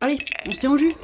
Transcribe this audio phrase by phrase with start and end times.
[0.00, 0.94] Allez, on se tient jus.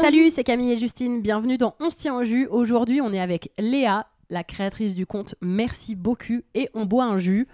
[0.00, 1.20] Salut, c'est Camille et Justine.
[1.20, 2.46] Bienvenue dans On se tient au jus.
[2.46, 7.18] Aujourd'hui, on est avec Léa, la créatrice du compte Merci beaucoup et on boit un
[7.18, 7.46] jus.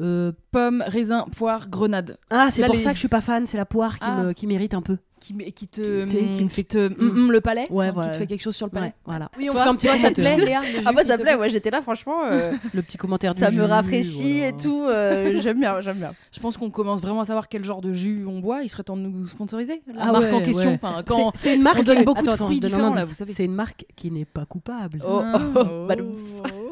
[0.00, 2.16] Euh, Pomme, raisin, poire, grenade.
[2.30, 3.46] Ah, c'est pour les- ça que je suis pas fan.
[3.46, 4.22] C'est la poire qui, Ah.
[4.22, 4.96] me, qui mérite un peu.
[5.20, 8.06] Qui, te, Qui- qui me qui te mm, mm, le palais Ouais, Enfin, ouais.
[8.06, 9.28] Qui te fait quelque chose sur le palais Ouais, voilà.
[9.36, 10.36] Oui, on Toi, fait un petit toi, ça te plaît.
[10.36, 13.50] Léa Ah moi ça plaît, moi j'étais là franchement, euh, Le petit commentaire du ça
[13.50, 14.46] jus, me rafraîchit voilà.
[14.46, 16.14] et tout, euh, j'aime bien, j'aime bien.
[16.30, 18.62] Je pense qu'on commence vraiment à savoir quel genre de jus on boit.
[18.62, 19.82] Il serait temps de nous sponsoriser.
[19.92, 20.70] La Ah marque ouais, en question.
[20.70, 20.78] ouais.
[20.80, 21.80] Enfin, quand C'est une marque.
[21.80, 23.32] on donne beaucoup Attends, de fruits différents, là, vous savez.
[23.32, 25.02] C'est une marque qui n'est pas coupable.
[25.04, 25.40] Oh, Ah.
[25.56, 26.12] oh, badoums.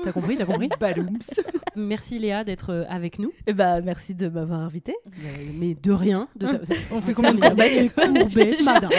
[0.07, 1.19] T'as compris, t'as compris Badooms.
[1.75, 3.33] Merci Léa d'être euh, avec nous.
[3.49, 4.95] Et bah merci de m'avoir invité.
[5.59, 6.29] Mais de rien.
[6.37, 6.61] De ta-
[6.93, 8.91] On fait combien de Courbette, madame.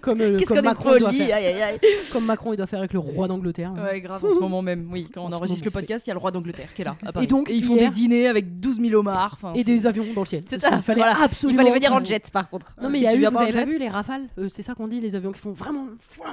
[0.00, 1.36] Comme, euh, comme Macron, il doit faire.
[1.36, 1.78] aïe aïe aïe.
[2.12, 3.72] Comme Macron, il doit faire avec le roi d'Angleterre.
[3.76, 4.88] Ouais, grave, en ce moment même.
[4.92, 6.96] Oui, quand on enregistre le podcast, il y a le roi d'Angleterre qui est là.
[7.04, 7.24] à Paris.
[7.24, 9.38] Et donc, ils font hier- des dîners avec 12 000 homards.
[9.56, 10.44] Et des avions dans le ciel.
[10.46, 11.16] C'est ça, qu'il fallait voilà.
[11.18, 11.58] Il absolument.
[11.62, 12.74] fallait venir en jet par contre.
[12.80, 14.74] Non mais il y a eu, vous avez pas vu les rafales Euh, C'est ça
[14.74, 15.86] qu'on dit, les avions qui font vraiment,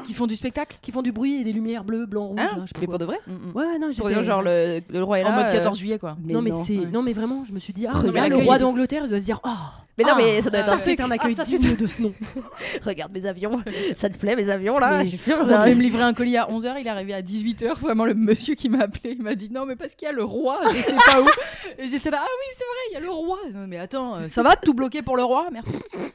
[0.04, 0.78] qui font du spectacle.
[0.82, 2.40] qui font du bruit et des lumières bleues, blanc, rouge.
[2.40, 3.52] Hein sais pas Mais pour de vrai Mm, mm.
[3.72, 5.30] Ouais, non, Pour j'étais dire genre le, le roi est là.
[5.32, 6.18] En mode euh, 14 juillet, quoi.
[6.24, 6.86] non mais c'est ouais.
[6.92, 9.40] non mais vraiment, je me suis dit ah, le roi d'Angleterre, il doit se dire
[9.44, 9.50] oh.
[9.98, 11.76] Mais non ah, mais ça doit être ça un c'est un accueil Ah, c'est- digne
[11.76, 12.14] de ce nom.
[12.86, 13.62] Regarde mes avions,
[13.96, 15.60] ça te plaît mes avions là Je suis sûre ça.
[15.60, 17.80] devait me livrer un colis à 11h, il est arrivé à 18h.
[17.80, 20.14] Vraiment, le monsieur qui m'a appelé, il m'a dit non, mais parce qu'il y a
[20.14, 21.26] le roi, je sais pas où.
[21.78, 23.38] Et j'étais là, ah oui, c'est vrai, il y a le roi.
[23.54, 25.74] Non, mais attends, euh, ça va tout bloqué pour le roi Merci.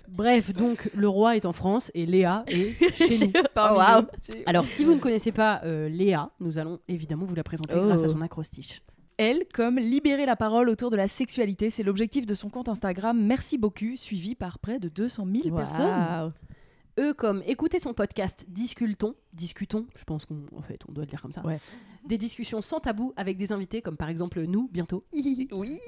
[0.09, 3.33] Bref, donc le roi est en France et Léa est chez nous.
[3.57, 3.81] Oh.
[4.29, 7.75] J'ai- Alors si vous ne connaissez pas euh, Léa, nous allons évidemment vous la présenter
[7.77, 7.87] Oh.
[7.87, 8.83] grâce à son acrostiche.
[9.17, 13.21] Elle, comme libérer la parole autour de la sexualité, c'est l'objectif de son compte Instagram.
[13.21, 16.33] Merci beaucoup, suivi par près de 200 000 personnes.
[16.99, 21.09] Eux comme écoutez son podcast Discultons, discutons, je pense qu'on en fait on doit le
[21.11, 21.45] dire comme ça.
[21.47, 21.59] Ouais.
[22.07, 25.05] Des discussions sans tabou avec des invités comme par exemple nous bientôt.
[25.53, 25.79] Oui.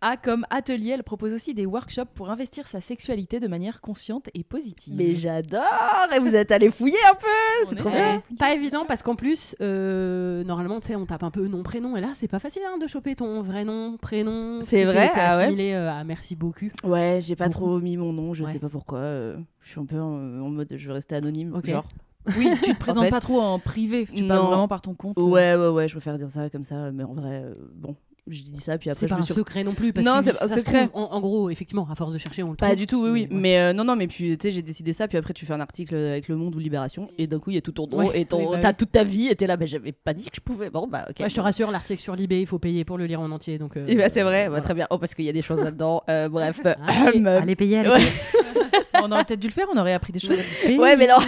[0.00, 4.28] A comme atelier, elle propose aussi des workshops pour investir sa sexualité de manière consciente
[4.34, 4.94] et positive.
[4.96, 5.62] Mais j'adore
[6.14, 9.14] Et vous êtes allé fouiller un peu C'est est trop bien Pas évident parce qu'en
[9.14, 12.38] plus, euh, normalement, tu sais, on tape un peu nom, prénom, et là, c'est pas
[12.40, 14.60] facile hein, de choper ton vrai nom, prénom.
[14.64, 16.66] C'est vrai Ah ouais assimilé euh, à merci beaucoup.
[16.84, 17.58] Ouais, j'ai pas Beaucoup.
[17.64, 18.52] trop mis mon nom, je Ouais.
[18.52, 18.98] sais pas pourquoi.
[18.98, 21.84] euh, je suis un peu en, en mode je vais rester anonyme, genre.
[22.36, 25.16] Oui, tu te présentes fait- pas trop en privé, tu passes vraiment par ton compte.
[25.16, 27.94] Ouais, ouais, ouais, je préfère dire ça comme ça, mais en vrai, euh, bon,
[28.26, 30.18] je dis ça, puis après C'est je pas me un secret non plus, parce Non,
[30.18, 30.88] que c'est pas un se secret.
[30.88, 32.68] trouve, en, en gros, effectivement, à force de chercher, on le trouve.
[32.68, 33.28] Pas du tout, oui, oui.
[33.30, 33.40] Mais ouais.
[33.42, 35.52] Mais euh, non, non, mais puis tu sais, j'ai décidé ça, puis après tu fais
[35.52, 37.86] un article avec Le Monde ou Libération, et d'un coup il y a tout ton
[37.96, 38.74] Ouais, et ton, oui, bah t'as oui.
[38.76, 40.68] toute ta vie, et t'es là, bah j'avais pas dit que je pouvais.
[40.68, 41.20] Bon, bah ok.
[41.20, 43.58] Ouais, je te rassure, l'article sur Libé, il faut payer pour le lire en entier.
[43.58, 44.64] Donc, euh, bah c'est vrai, bah, voilà.
[44.64, 44.88] très bien.
[44.90, 46.02] Oh, parce qu'il y a des choses là-dedans.
[46.10, 46.60] Euh, bref.
[46.88, 48.10] Allez, Euh, allez payer, allez payer.
[49.02, 50.38] On aurait peut-être dû le faire, on aurait appris des choses.
[50.78, 51.18] Ouais, mais non.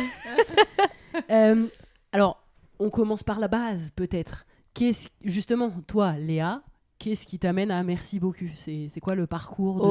[1.31, 1.67] Euh,
[2.13, 2.41] alors,
[2.79, 4.47] on commence par la base, peut-être.
[4.73, 6.63] Qu'est-ce, justement, toi, Léa,
[7.01, 8.45] qu'est-ce qui t'amène à merci beaucoup?
[8.55, 9.83] C'est, c'est quoi le parcours de,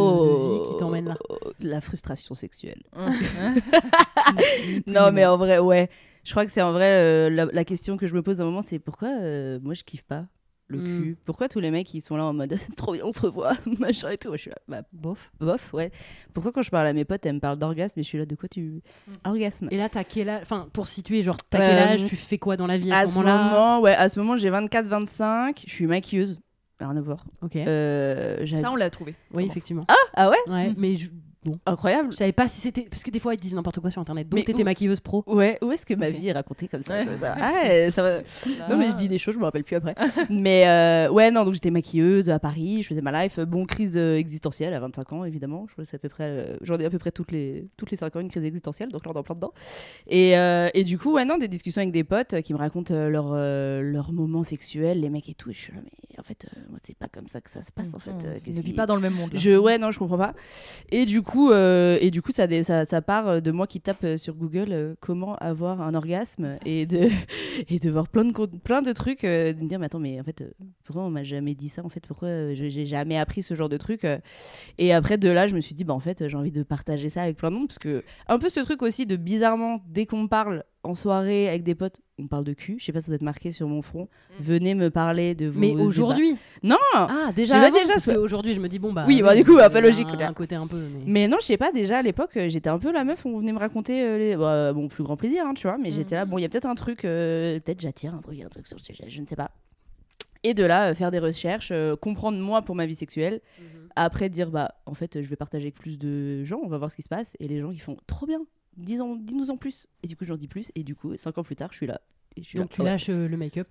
[0.56, 1.18] de vie qui t'emmène là?
[1.30, 2.82] Oh, La frustration sexuelle.
[4.88, 5.90] Non, mais en vrai, ouais.
[6.24, 8.44] Je crois que c'est en vrai euh, la, la question que je me pose à
[8.44, 10.26] un moment, c'est pourquoi euh, moi je kiffe pas?
[10.70, 11.02] Le Mm.
[11.04, 13.54] cul Pourquoi tous les mecs ils sont là en mode trop bien, on se revoit,
[13.80, 14.32] machin et tout.
[14.34, 15.32] Je suis là, bah Bof.
[15.40, 15.92] bof, ouais.
[16.34, 18.26] Pourquoi quand je parle à mes potes, elles me parlent d'orgasme et je suis là,
[18.26, 18.82] de quoi tu.
[19.08, 19.12] Mm.
[19.26, 19.68] Orgasme.
[19.72, 22.38] Et là, t'as quel âge Enfin, pour situer, genre, t'as Euh, quel âge Tu fais
[22.38, 23.44] quoi dans la vie à, À ce moment-là?
[23.44, 26.40] moment, ouais, à ce moment, j'ai 24-25, je suis maquilleuse.
[26.80, 27.26] Rien à voir.
[27.42, 27.56] Ok.
[27.56, 29.12] Euh, Ça, on l'a trouvé.
[29.12, 29.48] oui, Comment?
[29.48, 29.86] effectivement.
[30.16, 30.38] Ah ouais?
[30.48, 30.76] Ouais, Mm.
[30.78, 31.10] mais je-
[31.44, 31.60] bon.
[31.66, 32.12] Incroyable.
[32.12, 32.84] Je savais pas si c'était.
[32.90, 34.28] Parce que des fois, ils disent n'importe quoi sur internet.
[34.30, 35.24] Donc, t'étais où- maquilleuse pro.
[35.28, 37.06] Ouais, où est-ce que ma vie est racontée comme ça, Ouais.
[37.06, 38.20] comme ça Ah, ça va.
[38.70, 39.96] Non, mais je dis des choses, je me rappelle plus après.
[40.30, 43.40] mais euh, ouais, non, donc j'étais maquilleuse à Paris, je faisais ma life.
[43.40, 45.66] Bon, crise euh, existentielle à 25 ans, évidemment.
[45.78, 46.24] Je c'est à peu près.
[46.26, 48.90] euh, J'en ai à peu près toutes les, toutes les 5 ans une crise existentielle,
[48.90, 49.54] donc là, on est en plein dedans.
[50.08, 52.94] Et, euh, et du coup, ouais, non, des discussions avec des potes qui me racontent
[52.94, 53.34] leurs
[53.84, 55.50] leurs moments sexuels, les mecs et tout.
[55.50, 57.72] Et je suis là, mais en fait, moi, c'est pas comme ça que ça se
[57.72, 58.12] passe, en fait.
[58.26, 59.34] euh, On ne vit pas dans le même monde.
[59.34, 59.40] là.
[59.40, 60.34] je ouais non je comprends pas
[60.92, 62.48] et du coup euh, et du coup ça,
[63.02, 67.10] part euh, de moi qui tape euh, sur Google comment avoir un orgasme et de
[67.90, 70.44] voir plein de trucs de me dire mais attends mais en fait
[70.84, 72.06] pourquoi on m'a jamais dit ça en fait?
[72.08, 74.06] Pourquoi j'ai jamais appris ce genre de truc
[74.78, 77.10] et après de là je me suis dit bah en fait j'ai envie de partager
[77.10, 80.06] ça avec plein de monde parce que un peu ce truc aussi de bizarrement dès
[80.06, 83.08] qu'on parle en soirée avec des potes on parle de cul je sais pas ça
[83.08, 84.08] doit être marqué sur mon front.
[84.40, 86.36] Venez me parler de vos Mais aujourd'hui?
[86.64, 86.78] Non!
[86.94, 89.06] Ah, déjà Je avant, déjà, Parce que- qu'aujourd'hui, je me dis, bon, bah.
[89.08, 90.78] Oui, bah, du coup, il y un peu a logique, Un, un côté un peu.
[90.80, 91.04] Mais...
[91.06, 93.38] Mais non, je sais pas, déjà à l'époque, euh, j'étais un peu la meuf, on
[93.38, 94.36] venait me raconter euh, les...
[94.36, 96.50] bah, mon plus grand plaisir, hein, tu vois, mais j'étais là, bon, il y a
[96.50, 99.28] peut-être un truc, euh, peut-être j'attire un truc, un truc sur ce sujet, je ne
[99.28, 99.52] sais pas.
[100.44, 103.42] Et de là, euh, faire des recherches, euh, comprendre moi pour ma vie sexuelle,
[103.96, 106.90] après dire, bah, en fait, je vais partager avec plus de gens, on va voir
[106.92, 108.42] ce qui se passe, et les gens qui font, trop bien,
[109.02, 109.88] en- dis-nous en plus.
[110.04, 111.88] Et du coup, j'en dis plus, et du coup, cinq ans plus tard, je suis
[111.88, 112.02] là.
[112.36, 112.86] Et je suis Donc, là, tu ouais.
[112.90, 113.68] lâches euh, le make-up?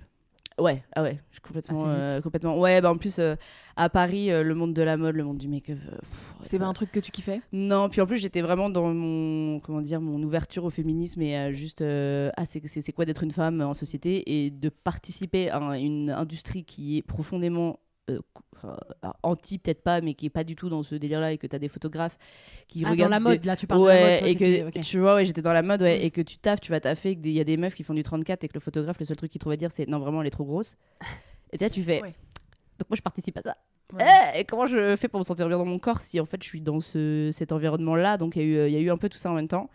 [0.59, 2.59] Ouais, ah ouais, je complètement, euh, complètement.
[2.59, 3.37] Ouais, bah en plus euh,
[3.77, 5.79] à Paris, euh, le monde de la mode, le monde du make-up.
[5.93, 5.99] euh,
[6.41, 7.43] C'est pas un truc que tu kiffais?
[7.53, 11.37] Non, puis en plus j'étais vraiment dans mon comment dire mon ouverture au féminisme et
[11.37, 15.79] à juste euh, ah c'est quoi d'être une femme en société et de participer à
[15.79, 17.79] une industrie qui est profondément
[18.11, 18.19] euh,
[19.03, 21.39] alors, anti peut-être pas mais qui est pas du tout dans ce délire là et
[21.39, 22.17] que tu as des photographes
[22.69, 24.19] qui Ah, dans regardent la des- mode, là, tu parles de ouais, la mode.
[24.21, 26.03] toi, et que tu vois, ouais, j'étais dans la mode, ouais, Mm.
[26.05, 27.95] et que tu taffes, tu vas taffer, et qu'il y a des meufs qui font
[27.95, 29.99] du 34 et que le photographe, le seul truc qu'il trouve à dire, c'est non,
[29.99, 30.75] vraiment, elle est trop grosse.
[31.53, 32.01] Et là, tu fais.
[32.01, 33.57] Donc, moi, je participe à ça.
[33.93, 34.05] Ouais.
[34.35, 36.43] Eh, et comment je fais pour me sentir bien dans mon corps si en fait
[36.43, 38.17] je suis dans ce, cet environnement-là?
[38.17, 39.49] Donc, il y, a eu, euh, y a eu un peu tout ça en même
[39.49, 39.71] temps.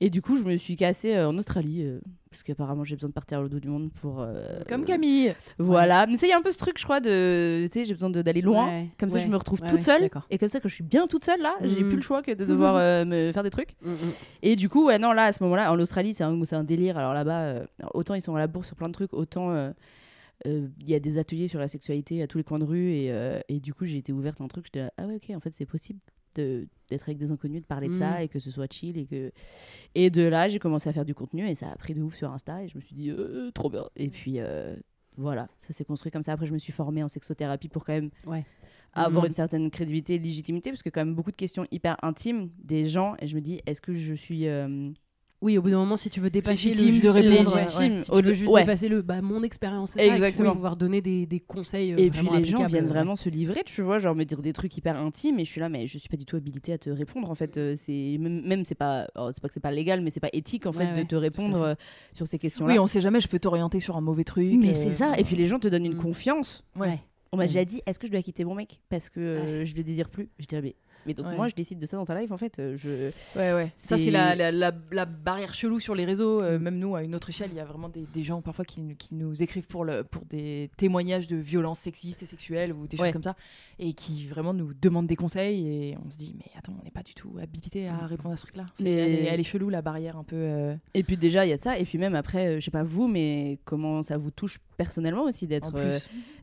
[0.00, 2.00] Et du coup, je me suis cassée euh, en Australie, euh,
[2.30, 4.20] parce qu'apparemment, j'ai besoin de partir à l'autre bout du monde pour.
[4.20, 5.34] euh, Comme Camille.
[5.58, 6.06] Voilà.
[6.06, 7.66] Mais tu sais, il y a un peu ce truc, je crois, de.
[7.72, 8.66] Tu sais, j'ai besoin d'aller loin.
[8.66, 10.10] Ouais, Comme ça, ouais, je me retrouve ouais, toute ouais, seule.
[10.28, 11.88] Et comme ça, quand je suis bien toute seule, là, j'ai Mhm.
[11.88, 13.70] plus le choix que de devoir euh, me faire des trucs.
[13.80, 13.96] Mm, mm.
[14.42, 16.98] Et du coup, ouais, non, là, à ce moment-là, en Australie, c'est un, un délire.
[16.98, 17.62] Alors là-bas,
[17.94, 19.72] autant ils sont à la bourse sur plein de trucs, autant
[20.44, 22.90] il y a des ateliers sur la sexualité à tous les coins de rue.
[22.92, 24.66] Et, euh, et du coup, j'ai été ouverte à un truc.
[24.66, 26.00] J'étais là, ah ouais, ok, en fait, c'est possible
[26.34, 28.22] d'être avec des inconnus, de parler de ça Mm.
[28.22, 28.98] et que ce soit chill.
[28.98, 29.32] Et, que...
[29.94, 32.14] et de là, j'ai commencé à faire du contenu et ça a pris de ouf
[32.14, 32.62] sur Insta.
[32.62, 33.86] Et je me suis dit, euh, trop bien.
[33.96, 34.34] Et puis.
[34.38, 34.76] euh,
[35.18, 36.32] voilà, ça s'est construit comme ça.
[36.32, 38.44] Après, je me suis formée en sexothérapie pour quand même Ouais.
[38.92, 39.28] avoir Mhm.
[39.28, 42.86] une certaine crédibilité et légitimité, parce que quand même beaucoup de questions hyper intimes des
[42.86, 44.46] gens, et je me dis, est-ce que je suis...
[44.46, 44.90] euh,
[45.42, 47.92] Oui, au bout d'un moment, si tu veux dépasser Légitime le de répondre, ouais, légitime.
[47.98, 48.04] ouais.
[48.04, 48.62] Si Au- tu veux juste ouais.
[48.62, 50.48] dépasser le, bah, mon expérience, c'est ça, et que tu Exactement.
[50.48, 51.92] vas pouvoir donner des, des conseils.
[51.92, 52.90] euh, Et puis les gens viennent ouais.
[52.90, 55.60] vraiment se livrer, tu vois, genre me dire des trucs hyper intimes, et je suis
[55.60, 57.58] là, mais je suis pas du tout habilitée à te répondre, en fait.
[57.58, 60.20] euh, c'est même, même c'est pas, oh, c'est pas que c'est pas légal, mais c'est
[60.20, 61.74] pas éthique, en fait, Ouais, de ouais, te répondre euh,
[62.14, 62.72] sur ces questions-là.
[62.72, 64.54] Oui, on sait jamais, je peux t'orienter sur un mauvais truc.
[64.58, 66.02] Mais euh, c'est ça, et puis les gens te donnent une Mm.
[66.02, 66.64] confiance.
[66.76, 66.98] Ouais.
[67.32, 68.80] On m'a déjà dit, est-ce que je dois quitter mon mec?
[68.88, 71.36] Parce que euh, je le désire plus Je dirais, mais, mais donc Ouais.
[71.36, 72.58] moi, je décide de ça dans ta life, en fait.
[72.58, 72.88] euh, Je...
[73.38, 73.72] Ouais, ouais.
[73.78, 76.40] Ça, C'est- la, la, la, la barrière chelou sur les réseaux.
[76.40, 76.44] Mm.
[76.44, 78.64] Euh, même nous, à une autre échelle, il y a vraiment des, des gens parfois
[78.64, 82.86] qui, qui nous écrivent pour, le, pour des témoignages de violences sexistes et sexuelles ou
[82.86, 83.06] des Ouais.
[83.06, 83.36] choses comme ça.
[83.78, 85.66] Et qui vraiment nous demandent des conseils.
[85.68, 88.36] Et on se dit, mais attends, on n'est pas du tout habilité à répondre à
[88.36, 88.64] ce truc-là.
[88.80, 88.84] Mm.
[88.84, 90.36] Mais- Elle, est, elle est chelou, la barrière un peu.
[90.36, 91.78] euh, Et puis déjà, il y a de ça.
[91.78, 95.46] Et puis même après, je sais pas vous, mais comment ça vous touche personnellement aussi
[95.46, 95.98] d'être, euh,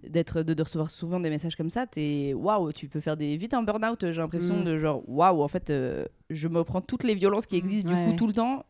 [0.07, 1.85] d'être, de, de recevoir souvent des messages comme ça.
[1.88, 4.00] T'es waouh, tu peux faire des vite un burn-out.
[4.12, 4.63] J'ai l'impression Mm.
[4.65, 7.95] de genre waouh, en fait, euh, je me prends toutes les violences qui existent du
[8.06, 8.65] coup tout le temps.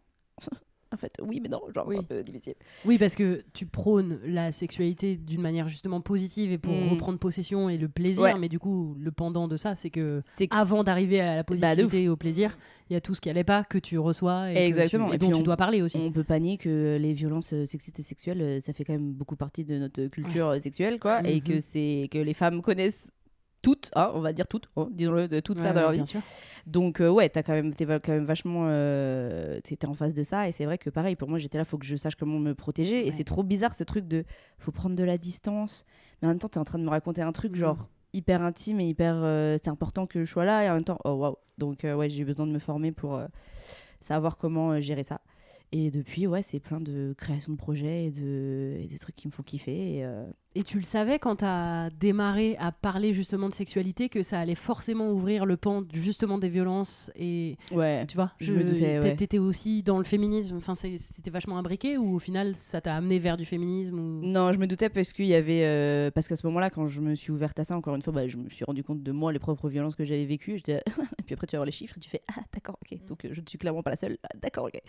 [0.94, 1.98] En fait, oui, mais non, genre Oui.
[1.98, 2.56] un peu difficile.
[2.86, 6.90] Oui, parce que tu prônes la sexualité d'une manière justement positive et pour Mm.
[6.90, 8.36] reprendre possession et le plaisir, Ouais.
[8.40, 12.03] mais du coup, le pendant de ça, c'est que avant d'arriver à la Bah, positivité
[12.03, 12.58] et au plaisir,
[12.89, 15.08] il y a tout ce qui allait pas que tu reçois et, que Exactement.
[15.08, 15.98] tu- et Et dont puis tu on- dois parler aussi.
[15.98, 18.94] on peut pas nier que les violences euh, sexistes et sexuelles, euh, ça fait quand
[18.94, 21.41] même beaucoup partie de notre culture euh, sexuelle, quoi, et Mhm.
[21.44, 23.12] que c'est que les femmes connaissent
[23.63, 26.05] toutes, hein, on va dire toutes, hein, disons-le, de tout ça dans leur vie.
[26.05, 26.22] sûr.
[26.67, 30.22] Donc euh, ouais, t'as quand même, t'es quand même vachement, euh, t'étais en face de
[30.22, 32.38] ça et c'est vrai que pareil pour moi j'étais là, faut que je sache comment
[32.39, 34.24] me protéger et c'est trop bizarre ce truc de,
[34.60, 35.86] faut prendre de la distance,
[36.22, 37.58] mais en même temps t'es en train de me raconter un truc Mhm.
[37.58, 40.84] genre hyper intime et hyper, euh, c'est important que je sois là et en même
[40.84, 43.20] temps, oh waouh, donc ouais j'ai eu besoin de me former pour
[44.01, 45.22] savoir comment gérer ça.
[45.72, 49.27] Et depuis, ouais, c'est plein de création de projets et de, et de trucs qui
[49.27, 49.98] me font kiffer.
[49.98, 50.05] Et,
[50.55, 54.39] Et tu le savais quand tu as démarré à parler justement de sexualité que ça
[54.39, 58.05] allait forcément ouvrir le pan justement des violences et ouais.
[58.05, 59.15] tu vois, Je me doutais, ouais.
[59.15, 63.17] T'étais aussi dans le féminisme, enfin c'était vachement imbriqué ou au final ça t'a amené
[63.17, 64.22] vers du féminisme ou...
[64.24, 65.63] Non, je me doutais parce qu'il y avait.
[65.65, 68.13] euh, parce qu'à ce moment-là, quand je me suis ouverte à ça, encore une fois,
[68.13, 70.62] bah, je me suis rendu compte de moi, les propres violences que j'avais vécues.
[70.67, 73.00] Et puis après, tu vas voir les chiffres et tu fais Ah, d'accord, ok.
[73.07, 74.17] Donc euh, je ne suis clairement pas la seule.
[74.24, 74.79] Ah, d'accord, ok.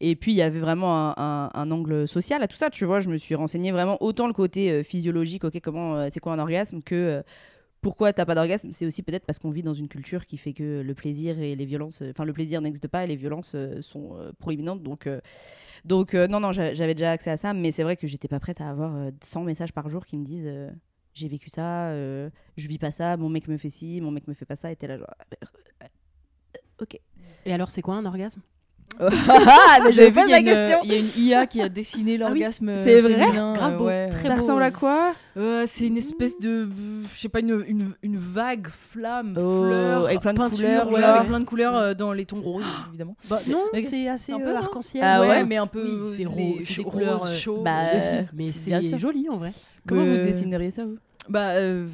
[0.00, 2.84] Et puis il y avait vraiment un, un- un angle social à tout ça, tu
[2.84, 3.00] vois.
[3.00, 6.32] Je me suis renseignée vraiment autant le côté euh, physiologique, ok, comment, euh, c'est quoi
[6.34, 6.94] un orgasme, que.
[6.94, 7.22] euh,
[7.82, 10.52] pourquoi t'as pas d'orgasme C'est aussi peut-être parce qu'on vit dans une culture qui fait
[10.54, 13.82] que le plaisir et les violences, enfin le plaisir n'existe pas et les violences euh,
[13.82, 14.82] sont proéminentes.
[14.82, 15.08] Donc,
[15.84, 18.40] donc non, non, j'a- j'avais déjà accès à ça, mais c'est vrai que j'étais pas
[18.40, 20.50] prête à avoir euh, 100 messages par jour qui me disent
[21.14, 24.34] j'ai vécu ça, je vis pas ça, mon mec me fait ci, mon mec me
[24.34, 25.08] fait pas ça, et t'es là genre.
[26.80, 26.98] ok.
[27.44, 28.42] Et alors c'est quoi un orgasme?
[28.42, 28.59] ah,
[28.98, 31.46] mais Vous j'avais pas il y a ma une- question Il y a une IA
[31.46, 32.72] qui a dessiné l'orgasme.
[32.76, 34.08] C'est vrai féminin, Grave euh, beau, ouais.
[34.08, 34.42] très Ça beau.
[34.42, 36.68] ressemble à quoi Euh, c'est une espèce de,
[37.14, 40.90] je sais pas, une, une, une vague flamme, Oh, fleur, avec plein de peinture, couleurs,
[40.90, 41.16] genre.
[41.16, 43.16] avec plein de couleurs euh, dans les tons roses, évidemment.
[43.28, 45.02] Bah, Non, Mais c'est assez un peu, euh, non arc-en-ciel.
[45.06, 46.02] Ah ouais, mais un peu.
[46.04, 47.64] Oui, c'est rose, couleurs, euh, chaudes.
[47.64, 49.52] bah, euh, Mais c'est joli en vrai.
[49.86, 51.86] Comment vous Euh, dessineriez ça, vous Bah, euh,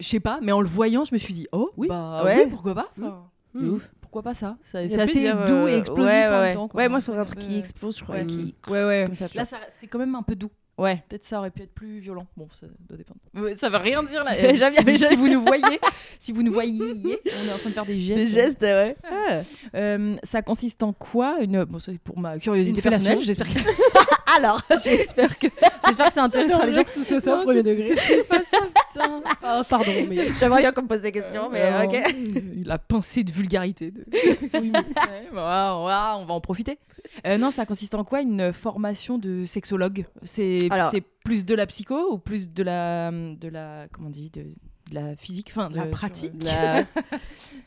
[0.00, 1.88] je sais pas, mais en le voyant, je me suis dit, oh, Oui.
[1.88, 2.42] bah, Ouais.
[2.44, 3.22] oui, pourquoi pas Enfin,
[3.54, 3.88] De ouf.
[4.14, 6.68] Pourquoi pas ça Ça- C'est assez doux euh, et explosif ouais, en ouais, même temps.
[6.68, 6.80] quoi.
[6.80, 8.14] Ouais, moi, il faudrait un truc qui explose, je crois.
[8.14, 8.26] Ouais.
[8.26, 8.54] Qui...
[8.68, 9.02] Ouais, ouais.
[9.06, 9.44] Comme ça, tu Là,
[9.76, 10.50] c'est quand même un peu doux.
[10.78, 11.02] Ouais.
[11.08, 12.26] Peut-être ça aurait pu être plus violent.
[12.36, 13.18] Bon, ça doit dépendre.
[13.56, 14.36] ça veut rien dire là.
[14.36, 15.80] Bien, si, vous- j'aime si vous nous voyez,
[16.20, 18.20] si vous nous voyez, on est en train de faire des gestes.
[18.24, 18.96] Des gestes, ouais.
[19.04, 19.40] Ah.
[19.76, 23.20] Euh, ça consiste en quoi Une bon, c'est pour ma curiosité personnelle.
[23.20, 23.58] J'espère que
[24.36, 25.46] Alors j'espère que
[25.86, 26.82] j'espère que ça intéressera les gens.
[26.84, 28.58] que ce soit Non, c'est- c'est pas ça,
[28.94, 29.22] putain.
[29.42, 31.94] Ah, pardon, mais J'avais rien comme poser des questions, mais Euh, ok.
[31.94, 33.90] euh, La pincée de vulgarité.
[33.90, 34.04] De...
[34.60, 36.78] Oui, mais- ouais, voilà, on va, on va en profiter.
[37.26, 40.06] Euh, non, ça consiste en quoi Une formation de sexologue?
[40.22, 40.92] C'est Alors-
[41.24, 44.94] plus de la psycho ou plus de la, de la comment on dit, de, de
[44.94, 46.32] la physique, enfin de La pratique?
[46.42, 46.84] La-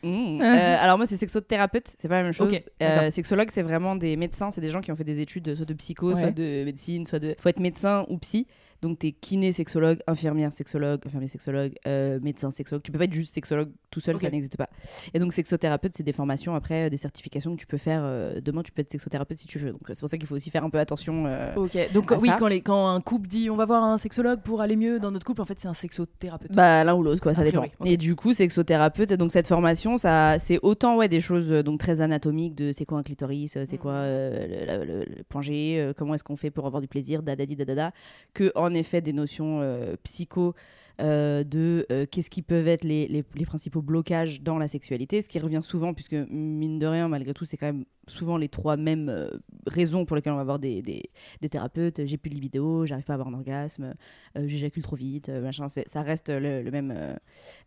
[0.04, 0.42] Mm.
[0.42, 2.54] Euh, alors moi c'est sexothérapeute, c'est pas la même chose.
[2.54, 5.56] Ok, Euh, sexologue c'est vraiment des médecins, c'est des gens qui ont fait des études
[5.56, 6.22] soit de psycho, Ouais.
[6.22, 7.36] soit de médecine, soit de...
[7.40, 8.46] Faut être médecin ou psy.
[8.82, 12.84] Donc t'es kiné sexologue, infirmière sexologue, infirmier sexologue, euh, médecin sexologue.
[12.84, 14.70] Tu peux pas être juste sexologue tout seul, ça n'existe pas.
[15.14, 18.02] Et donc sexothérapeute c'est des formations après, euh, des certifications que tu peux faire.
[18.04, 19.72] euh, demain tu peux être sexothérapeute si tu veux.
[19.72, 21.26] Donc c'est pour ça qu'il faut aussi faire un peu attention.
[21.26, 22.36] euh, Ok, donc oui, ça.
[22.38, 25.12] quand, les, quand un couple dit on va voir un sexologue pour aller mieux dans
[25.12, 26.52] notre couple, en fait c'est un sexothérapeute.
[26.52, 27.66] Bah l'un ou l'autre quoi, ça dépend.
[27.86, 32.02] Et du coup, sexothérapeute, donc cette formation, ça, c'est autant ouais des choses donc très
[32.02, 33.98] anatomiques de c'est quoi un clitoris, c'est quoi Mhm.
[34.04, 37.56] euh, le, le- le point G, comment est-ce qu'on fait pour avoir du plaisir, dadadi
[37.56, 37.92] dadada,
[38.34, 40.54] que en effet des notions euh, psycho.
[41.00, 45.38] euh, de euh, qu'est-ce qui peuvent être les, principaux blocages dans la sexualité, ce qui
[45.38, 49.30] revient souvent, puisque mine de rien, malgré tout, c'est quand même souvent les trois mêmes
[49.68, 52.04] raisons pour lesquelles on va voir des, des, thérapeutes.
[52.06, 53.94] J'ai plus de libido, j'arrive pas à avoir un orgasme,
[54.36, 55.68] j'éjacule trop vite, machin.
[55.68, 56.96] Ça reste le, le même,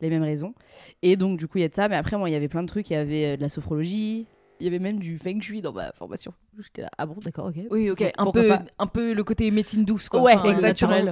[0.00, 0.54] les mêmes raisons.
[1.02, 1.88] Et donc, du coup, il y a de ça.
[1.88, 2.90] Mais après, moi, il y avait plein de trucs.
[2.90, 4.26] Il y avait de la sophrologie.
[4.60, 6.32] Il y avait même du feng shui dans ma formation.
[6.58, 7.54] J'étais là, ah bon, d'accord, ok.
[7.70, 10.20] Oui, ok, un peu, pas un peu le côté médecine douce, quoi.
[10.20, 10.52] Ouais, Enfin,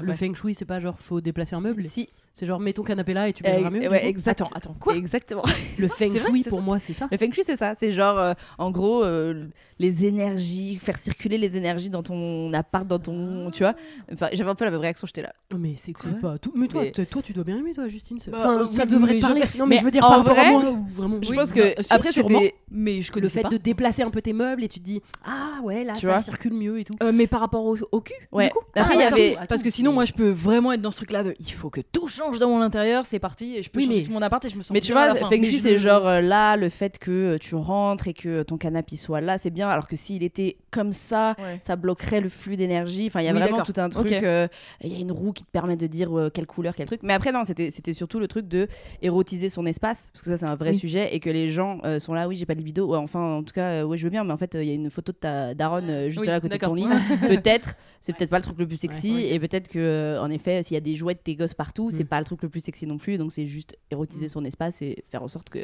[0.03, 1.83] le feng shui, c'est pas genre faut déplacer un meuble.
[1.85, 3.81] Si, C'est genre mets ton canapé là et tu euh, bougeras mieux.
[3.81, 4.43] du ouais, exact.
[4.43, 4.95] Attends, attends, quoi?
[4.95, 5.43] Exactement.
[5.79, 7.09] Le feng vrai, shui pour ça moi c'est ça.
[7.11, 7.75] Le feng shui, c'est ça.
[7.75, 9.47] C'est genre, euh, en gros, euh,
[9.79, 13.51] les énergies, faire circuler les énergies dans ton appart, dans ton.
[13.51, 13.75] Tu vois
[14.13, 15.33] Enfin, J'avais un peu la même réaction, j'étais là.
[15.57, 16.21] Mais c'est que c'est Ouais.
[16.21, 16.53] pas tout.
[16.55, 18.19] Mais toi, Mais- toi, tu dois bien aimer toi, Justine.
[18.21, 19.41] c'est- Bah, Enfin, euh, ça oui, devrait parler.
[19.57, 21.19] Non, mais, mais je veux dire en par rapport à vrai, moi, vraiment.
[21.23, 22.39] Je pense que après sûrement.
[22.41, 22.55] c'était.
[22.71, 23.49] Mais je le connaissais fait pas.
[23.51, 26.07] de déplacer un peu tes meubles et tu te dis ah ouais là Tu ça
[26.09, 26.95] vois circule mieux et tout.
[27.03, 28.47] Euh, mais par rapport au, au cul, Ouais.
[28.47, 30.97] du coup Après, Ah, y Parce que sinon, moi, je peux vraiment être dans ce
[30.99, 33.79] truc-là de il faut que tout change dans mon intérieur, c'est parti, et je peux
[33.81, 35.29] Oui, changer mais- tout mon appart et je me sens Mais tu bien vois.
[35.29, 38.57] Feng Shui, c'est genre euh, là, le fait que euh, tu rentres et que ton
[38.59, 39.69] canapé soit là, c'est bien.
[39.69, 41.59] Alors que s'il était comme ça, Ouais.
[41.61, 43.07] ça bloquerait le flux d'énergie.
[43.07, 44.13] Enfin, il y a Oui, vraiment tout un truc.
[44.13, 44.49] Euh,
[44.83, 47.01] Il y a une roue qui te permet de dire euh, quelle couleur, quel truc.
[47.03, 48.69] Mais après, non, c'était c'était surtout le truc de
[49.03, 50.11] érotiser son espace.
[50.13, 51.15] Parce que ça, c'est un vrai sujet.
[51.15, 52.87] Et que les gens sont là, oui, j'ai pas de libido.
[52.87, 54.25] Ouais, enfin, en tout cas, euh, ouais, je veux bien.
[54.25, 56.27] Mais en fait, euh, il y a une photo de ta daronne euh, juste Oui,
[56.27, 56.87] là à côté de ton lit.
[57.29, 59.11] peut-être, c'est peut-être pas le truc le plus sexy.
[59.11, 59.29] Ouais, ouais.
[59.35, 62.05] Et peut-être que, en effet, s'il y a des jouets de tes gosses partout, c'est
[62.05, 62.09] Mm.
[62.09, 63.19] pas le truc le plus sexy non plus.
[63.19, 64.31] Donc, c'est juste érotiser Mm.
[64.31, 65.61] son espace et faire en sorte que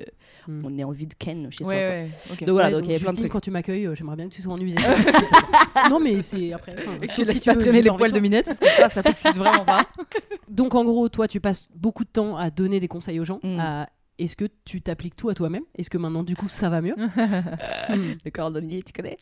[0.48, 0.62] Mm.
[0.64, 1.74] on ait envie de ken chez Ouais, soi.
[1.74, 1.80] quoi.
[1.80, 2.38] ouais, ok.
[2.40, 3.32] Donc voilà, Ouais, donc il y a plein de trucs.
[3.32, 4.78] quand tu m'accueilles, euh, j'aimerais bien que tu sois en usine.
[5.90, 6.74] non mais c'est après.
[6.78, 9.02] enfin, Et que tu laisses pas traîner les poils de minette parce que ça, ça
[9.02, 9.80] t'excite vraiment pas.
[10.48, 13.40] Donc en gros, toi, tu passes beaucoup de temps à donner des conseils aux gens.
[13.58, 15.64] À- Est-ce que tu t'appliques tout à toi-même?
[15.76, 16.94] Est-ce que maintenant, du coup, ça va mieux?
[17.88, 18.14] Mm.
[18.24, 19.18] Le cordonnier, tu connais?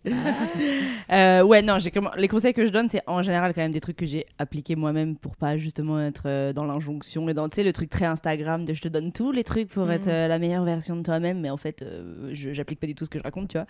[1.11, 3.80] Euh, Ouais, non, j'ai les conseils que je donne, c'est en général quand même des
[3.80, 7.56] trucs que j'ai appliqués moi-même pour pas justement être euh, dans l'injonction et dans, tu
[7.56, 10.28] sais, le truc très Instagram de je te donne tous les trucs pour être euh,
[10.28, 13.11] la meilleure version de toi-même, mais en fait, euh, je j'applique pas du tout ce
[13.11, 13.66] que je raconte, tu vois.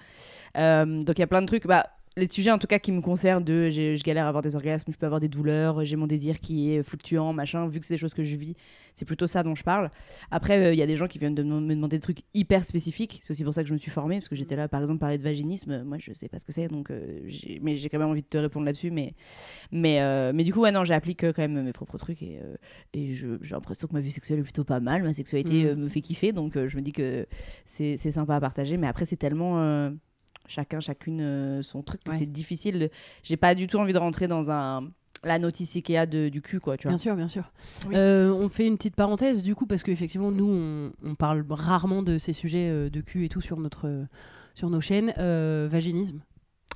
[0.58, 1.66] Euh, donc il y a plein de trucs.
[1.66, 4.54] Bah, les sujets en tout cas qui me concernent de je galère à avoir des
[4.54, 7.86] orgasmes, je peux avoir des douleurs, j'ai mon désir qui est fluctuant, machin, vu que
[7.86, 8.54] c'est des choses que je vis,
[8.94, 9.90] c'est plutôt ça dont je parle.
[10.30, 12.64] Après, euh, il y a des gens qui viennent de me demander des trucs hyper
[12.64, 14.80] spécifiques, c'est aussi pour ça que je me suis formée, parce que j'étais là, par
[14.80, 17.20] exemple, parler de vaginisme, moi je sais pas ce que c'est, donc euh,
[17.62, 19.14] mais j'ai quand même envie de te répondre là-dessus, mais,
[19.70, 22.38] mais, euh, mais du coup, ouais, non, j'applique quand même mes propres trucs et,
[22.92, 25.78] et j'ai l'impression que ma vie sexuelle est plutôt pas mal, ma sexualité Mm.
[25.78, 27.26] me fait kiffer, donc je me dis que
[27.64, 29.90] c'est c'est sympa à partager, mais après, c'est tellement.
[30.46, 32.16] Chacun, chacune euh, son truc, Ouais.
[32.18, 32.78] c'est difficile.
[32.78, 32.90] de-
[33.22, 34.88] J'ai pas du tout envie de rentrer dans un
[35.24, 36.90] la notice Ikea de, du cul, quoi, tu vois.
[36.90, 37.52] Bien sûr, bien sûr.
[37.86, 37.94] Oui.
[37.96, 42.02] Euh, on fait une petite parenthèse du coup parce qu'effectivement nous on, on parle rarement
[42.02, 43.88] de ces sujets euh, de cul et tout sur notre
[44.54, 45.12] sur nos chaînes.
[45.18, 46.20] Euh, vaginisme.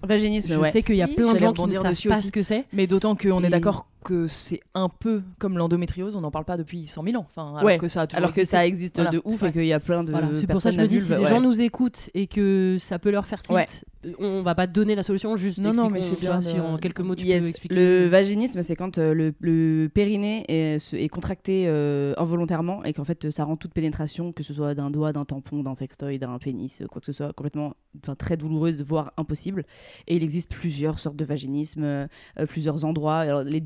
[0.03, 0.71] Vaginisme, Je ouais.
[0.71, 2.27] sais qu'il y a Oui, plein de gens qui ne savent pas aussi.
[2.27, 2.67] ce que c'est.
[2.73, 6.45] Mais d'autant qu'on Et- est d'accord que c'est un peu comme l'endométriose, on n'en parle
[6.45, 7.27] pas depuis 100 000 ans.
[7.29, 9.11] Enfin, alors Ouais, que ça a toujours Alors que ça ça existe Voilà.
[9.11, 9.49] de ouf Ouais.
[9.49, 11.07] et qu'il y a plein de Voilà, c'est pour ça que je me dis si
[11.09, 11.29] vulve, des ouais.
[11.31, 13.67] gens nous écoutent et que ça peut leur faire tilt, Ouais.
[14.21, 15.59] on va pas donner la solution juste.
[15.59, 17.43] Non, non, mais c'est bien si en quelques mots tu Yes.
[17.43, 17.75] peux expliquer.
[17.75, 23.31] Le vaginisme, c'est quand euh, le, le périnée est, contracté euh, involontairement et qu'en fait
[23.31, 26.83] ça rend toute pénétration, que ce soit d'un doigt, d'un tampon, d'un sextoy, d'un pénis,
[26.91, 27.75] quoi que ce soit, complètement,
[28.19, 29.65] très douloureuse, voire impossible.
[30.07, 32.07] Et il existe plusieurs sortes de vaginisme, euh,
[32.49, 33.17] plusieurs endroits.
[33.19, 33.61] Alors, les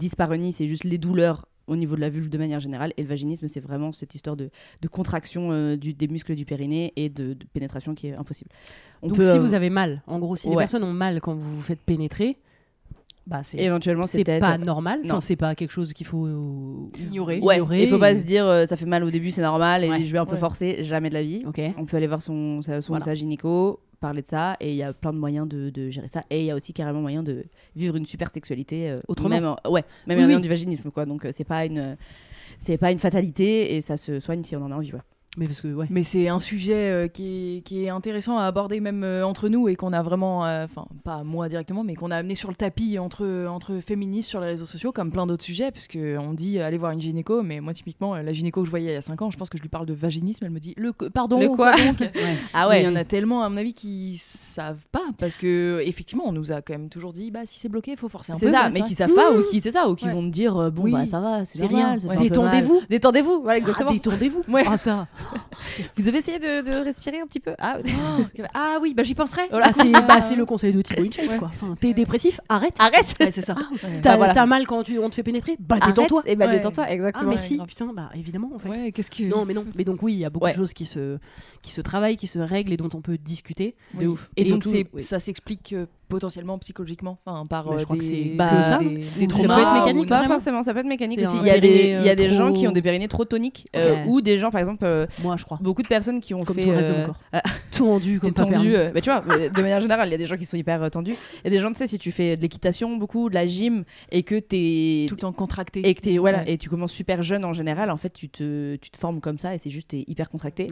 [0.53, 2.93] c'est juste les douleurs au niveau de la vulve de manière générale.
[2.97, 4.51] Et le vaginisme, c'est vraiment cette histoire de,
[4.83, 8.51] de contraction euh, du, des muscles du périnée et de, de pénétration qui est impossible.
[9.03, 11.21] On Donc peut, si euh, vous avez mal, en gros, si les personnes ont mal
[11.21, 12.39] quand vous vous faites pénétrer,
[13.27, 15.01] bah c'est éventuellement, c'est pas normal.
[15.05, 15.21] Enfin, Non.
[15.21, 17.39] c'est pas quelque chose qu'il faut euh, Ignorer.
[17.41, 19.43] Ouais, ignorer il faut pas et- se dire euh, ça fait mal au début, c'est
[19.43, 20.03] normal et Ouais.
[20.03, 20.39] je vais un peu Ouais.
[20.39, 21.45] forcer, jamais de la vie.
[21.47, 21.61] Ok.
[21.77, 23.05] On peut aller voir son, son Voilà.
[23.05, 26.09] sa gynéco, parler de ça et il y a plein de moyens de, de gérer
[26.09, 26.25] ça.
[26.31, 27.45] Et il y a aussi carrément moyen de
[27.77, 28.91] vivre une super sexualité.
[28.91, 29.29] euh, Autrement.
[29.29, 30.33] Même, en- ouais, même Oui, en oui.
[30.33, 31.07] ayant du vaginisme, quoi.
[31.07, 31.97] Donc euh, c'est pas une.
[32.59, 34.93] C'est pas une fatalité et ça se soigne si on en a envie.
[35.37, 35.87] Mais parce que ouais.
[35.91, 39.49] Mais c'est un sujet euh, qui, est, qui est intéressant à aborder même euh, entre
[39.49, 42.49] nous et qu'on a vraiment, euh, enfin pas moi directement, mais qu'on a amené sur
[42.49, 46.33] le tapis entre, entre féministes sur les réseaux sociaux comme plein d'autres sujets, parce qu'on
[46.35, 48.95] dit euh, allez voir une gynéco, mais moi typiquement la gynéco que je voyais il
[48.95, 50.75] y a 5 ans, je pense que je lui parle de vaginisme, elle me dit
[50.77, 52.03] le pardon Le quoi donc?
[52.53, 52.83] Ah ouais.
[52.83, 56.33] il y en a tellement à mon avis qui savent pas parce que effectivement on
[56.33, 58.47] nous a quand même toujours dit bah si c'est bloqué il faut forcer un peu.
[58.49, 60.13] C'est ça, mais qui savent pas ou qui c'est ça ou qui Ouais.
[60.13, 60.93] vont te dire bon Oui.
[60.93, 61.97] bah ça va, c'est rien.
[61.99, 62.81] Détendez-vous.
[62.91, 63.91] Détendez-vous, voilà exactement.
[63.91, 64.43] Ah, détendez-vous.
[64.49, 64.65] Ouais.
[64.67, 65.07] Ah, ça.
[65.97, 67.79] Vous avez essayé de, de respirer un petit peu Ah,
[68.55, 69.43] Ah oui bah j'y penserai.
[69.53, 71.39] Ah, c'est bah, c'est le conseil de Thibaut InShape, Ouais.
[71.39, 71.49] quoi.
[71.49, 72.75] Enfin, t'es dépressif, arrête.
[72.79, 73.15] arrête.
[73.21, 73.55] Ouais, c'est ça.
[74.03, 74.33] T'as Bah, voilà.
[74.35, 76.23] t'as mal quand tu, on te fait pénétrer, bah détends-toi.
[76.27, 76.53] et bah Ouais.
[76.57, 77.31] détends-toi Ah exactement.
[77.31, 77.57] merci.
[77.57, 77.69] grave.
[77.69, 78.69] Putain, bah évidemment en fait.
[78.69, 80.53] Ouais, qu'est-ce que Non mais non, mais donc oui, il y a beaucoup Ouais.
[80.53, 81.19] de choses qui se
[81.63, 83.75] qui se travaillent, qui se règlent et dont on peut discuter.
[83.95, 84.31] de ouf.
[84.37, 84.65] Et, Et donc
[84.99, 88.63] ça s'explique euh, potentiellement psychologiquement, enfin par je euh, crois que des, c'est Bah, que
[88.65, 88.79] ça.
[88.79, 91.37] des, Ou des ça peut traumas être mécanique, Pas forcément, ça peut être mécanique aussi.
[91.41, 93.09] Il y a des, périnée, il y a euh, des gens qui ont des périnées
[93.09, 94.85] trop toniques euh, ou des gens, par exemple,
[95.23, 95.59] Moi, je crois.
[95.63, 97.21] beaucoup de personnes qui ont Comme fait tout le reste de mon corps.
[97.33, 98.73] ah, c'était comme tendu.
[98.93, 101.15] bah, tu vois, de manière générale, il y a des gens qui sont hyper tendus.
[101.45, 103.47] Il y a des gens, tu sais, si tu fais de l'équitation beaucoup, de la
[103.47, 105.89] gym et que t'es tout le temps contracté.
[105.89, 108.77] et que t'es voilà et tu commences super jeune en général, en fait, tu te
[108.77, 110.67] tu te formes comme ça et c'est juste hyper contracté.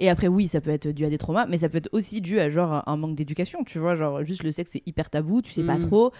[0.00, 2.20] Et après, oui, ça peut être dû à des traumas, mais ça peut être aussi
[2.20, 5.42] dû à genre un manque d'éducation, tu vois, genre juste le sexe c'est hyper tabou,
[5.42, 5.88] tu sais pas Mhm.
[5.88, 6.12] trop,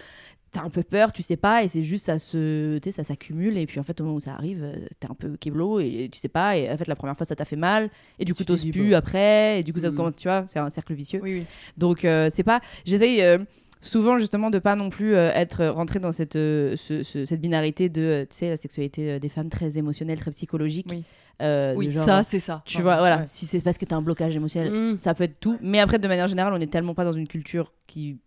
[0.51, 3.03] t'as un peu peur, tu sais pas, et c'est juste ça se, tu sais, ça
[3.03, 5.79] s'accumule, et puis en fait au moment où ça arrive, euh, t'es un peu kéblo
[5.81, 8.25] et tu sais pas, et en fait la première fois ça t'a fait mal, et
[8.25, 9.97] du coup Tu t'oses plus après, et du coup ça te Mhm.
[9.97, 11.19] commence, tu vois, c'est un cercle vicieux.
[11.21, 11.45] Oui, oui.
[11.77, 13.37] Donc euh, c'est pas, j'essaye euh,
[13.81, 17.41] souvent justement de pas non plus euh, être rentré dans cette euh, ce- ce- cette
[17.41, 20.87] binarité de, euh, tu sais, la sexualité des femmes très émotionnelle, très psychologique.
[20.89, 21.03] Oui.
[21.41, 22.61] de Oui, genre, ça c'est ça.
[22.65, 23.23] tu Enfin, vois, voilà, ouais.
[23.27, 24.99] si c'est parce que t'as un blocage émotionnel, Mm.
[24.99, 25.57] ça peut être tout.
[25.61, 28.19] Mais après, de manière générale, on est tellement pas dans une culture qui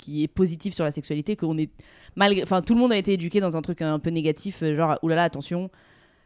[0.00, 1.70] qui est positive sur la sexualité qu'on est
[2.16, 4.74] malgré enfin tout le monde a été éduqué dans un truc un peu négatif euh,
[4.76, 5.70] genre oulala attention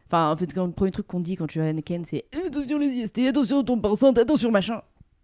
[0.07, 2.25] enfin en fait quand le premier truc qu'on dit quand tu vas à Anakin c'est
[2.33, 4.81] Eh, attention les IST attention ton enceinte attention machin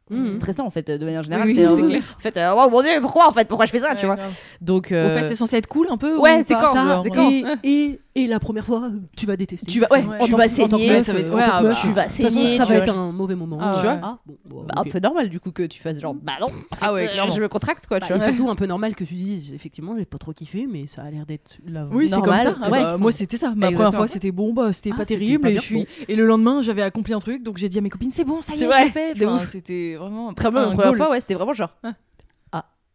[0.09, 0.25] Mhm.
[0.25, 2.15] c'est stressant en fait de manière générale Oui, T'es oui, en c'est mode- clair.
[2.17, 4.17] en fait euh, oh mon dieu pourquoi en fait pourquoi je fais ça tu vois
[4.17, 4.37] grave.
[4.59, 7.03] donc Au euh, fait, c'est censé être cool un peu ouais, ou c'est quand Genre,
[7.03, 9.65] C'est quand Et, et, et la première fois, tu vas détester.
[9.71, 10.17] tu vas ouais, Ouais.
[10.19, 13.57] tu En vas saigner ouais, tu vas saigner ça va être un mauvais moment.
[13.61, 13.83] Ah, tu ouais.
[13.83, 13.99] vois.
[14.03, 16.47] Ah, bon, bon, Bah, un peu normal du coup que tu fasses genre bah non
[16.47, 18.95] en Ah ouais, euh, je me contracte quoi Bah, tu et surtout un peu normal
[18.95, 22.09] que tu dises effectivement j'ai pas trop kiffé mais ça a l'air d'être la Oui,
[22.09, 22.55] c'est comme ça.
[22.61, 22.81] Ah ouais.
[22.81, 23.47] bah, moi, c'était ça.
[23.49, 23.77] Ma Exactement.
[23.83, 25.41] première fois, c'était bon, bah, c'était Ah, pas terrible.
[25.43, 25.87] pas et, je suis...
[26.07, 28.41] et le lendemain, j'avais accompli un truc, donc j'ai dit à mes copines, c'est bon,
[28.41, 29.13] ça y est, l'ai fait.
[29.49, 30.33] C'était vraiment.
[30.33, 31.69] très bien un la première fois ouais c'était vraiment genre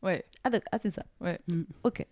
[0.02, 0.22] Ouais.
[0.44, 1.38] ah, d'ac- ah, c'est ça Ouais.
[1.48, 1.62] Mm.
[1.82, 2.06] ok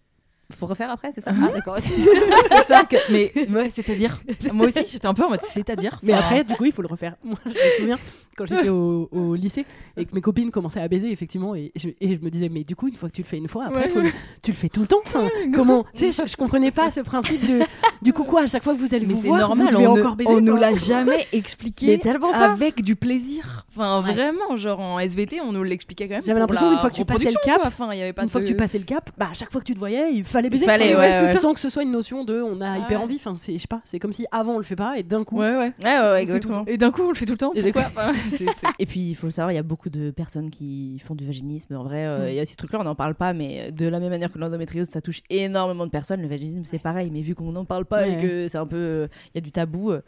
[0.52, 1.78] Faut refaire après, c'est ça Ah, d'accord.
[2.48, 2.96] c'est ça que...
[3.12, 4.20] Mais ouais, c'est-à-dire.
[4.52, 5.98] Moi aussi, j'étais un peu en mode c'est-à-dire.
[6.02, 7.14] Mais Enfin, après, du coup, il faut le refaire.
[7.24, 7.98] Moi, je me souviens
[8.36, 9.64] quand j'étais au, au lycée
[9.96, 12.64] et que mes copines commençaient à baiser, effectivement, et je, et je me disais, mais
[12.64, 14.10] du coup, une fois que tu le fais une fois, après, Ouais, faut le-
[14.42, 14.98] tu le fais tout le temps.
[15.06, 17.60] Enfin, comment Tu sais, je, je comprenais pas ce principe de.
[18.02, 19.86] Du coup, quoi, à chaque fois que vous allez Mais vous voir, normal, vous devez
[19.86, 20.30] on, encore ne, baiser.
[20.30, 23.64] on nous l'a jamais expliqué Mais tellement avec du plaisir.
[23.70, 24.12] Enfin, Ouais.
[24.12, 26.22] vraiment, genre en SVT, on nous l'expliquait quand même.
[26.22, 27.68] J'avais l'impression qu'une fois que tu passais le cap, quoi.
[27.68, 29.50] Enfin, il y avait pas Une fois que tu passais le cap, bah, à chaque
[29.52, 30.64] fois que tu te voyais, il fallait baiser.
[30.66, 31.40] fallait, Enfin, ouais, c'est ouais.
[31.40, 33.04] Sans que ce soit une notion de on a Ah hyper ouais.
[33.04, 33.16] envie.
[33.16, 35.24] Enfin, c'est, je sais pas, c'est comme si avant on le fait pas et d'un
[35.24, 35.38] coup.
[35.38, 35.56] Ouais, ouais.
[35.56, 36.64] Ouais, ouais, ouais, On fait exactement.
[36.64, 37.52] tout- Et d'un coup, on le fait tout le temps.
[37.54, 37.90] Et Pourquoi
[38.88, 41.74] puis, il faut le savoir, il y a beaucoup de personnes qui font du vaginisme.
[41.74, 42.28] En vrai, euh, Mm.
[42.28, 44.38] il y a ces trucs-là, on n'en parle pas, mais de la même manière que
[44.38, 46.20] l'endométriose, ça touche énormément de personnes.
[46.22, 48.76] Le vaginisme, c'est pareil, mais vu qu'on n'en parle pas et que c'est un peu.
[48.76, 49.90] euh, Il y a du tabou.
[49.90, 50.00] euh,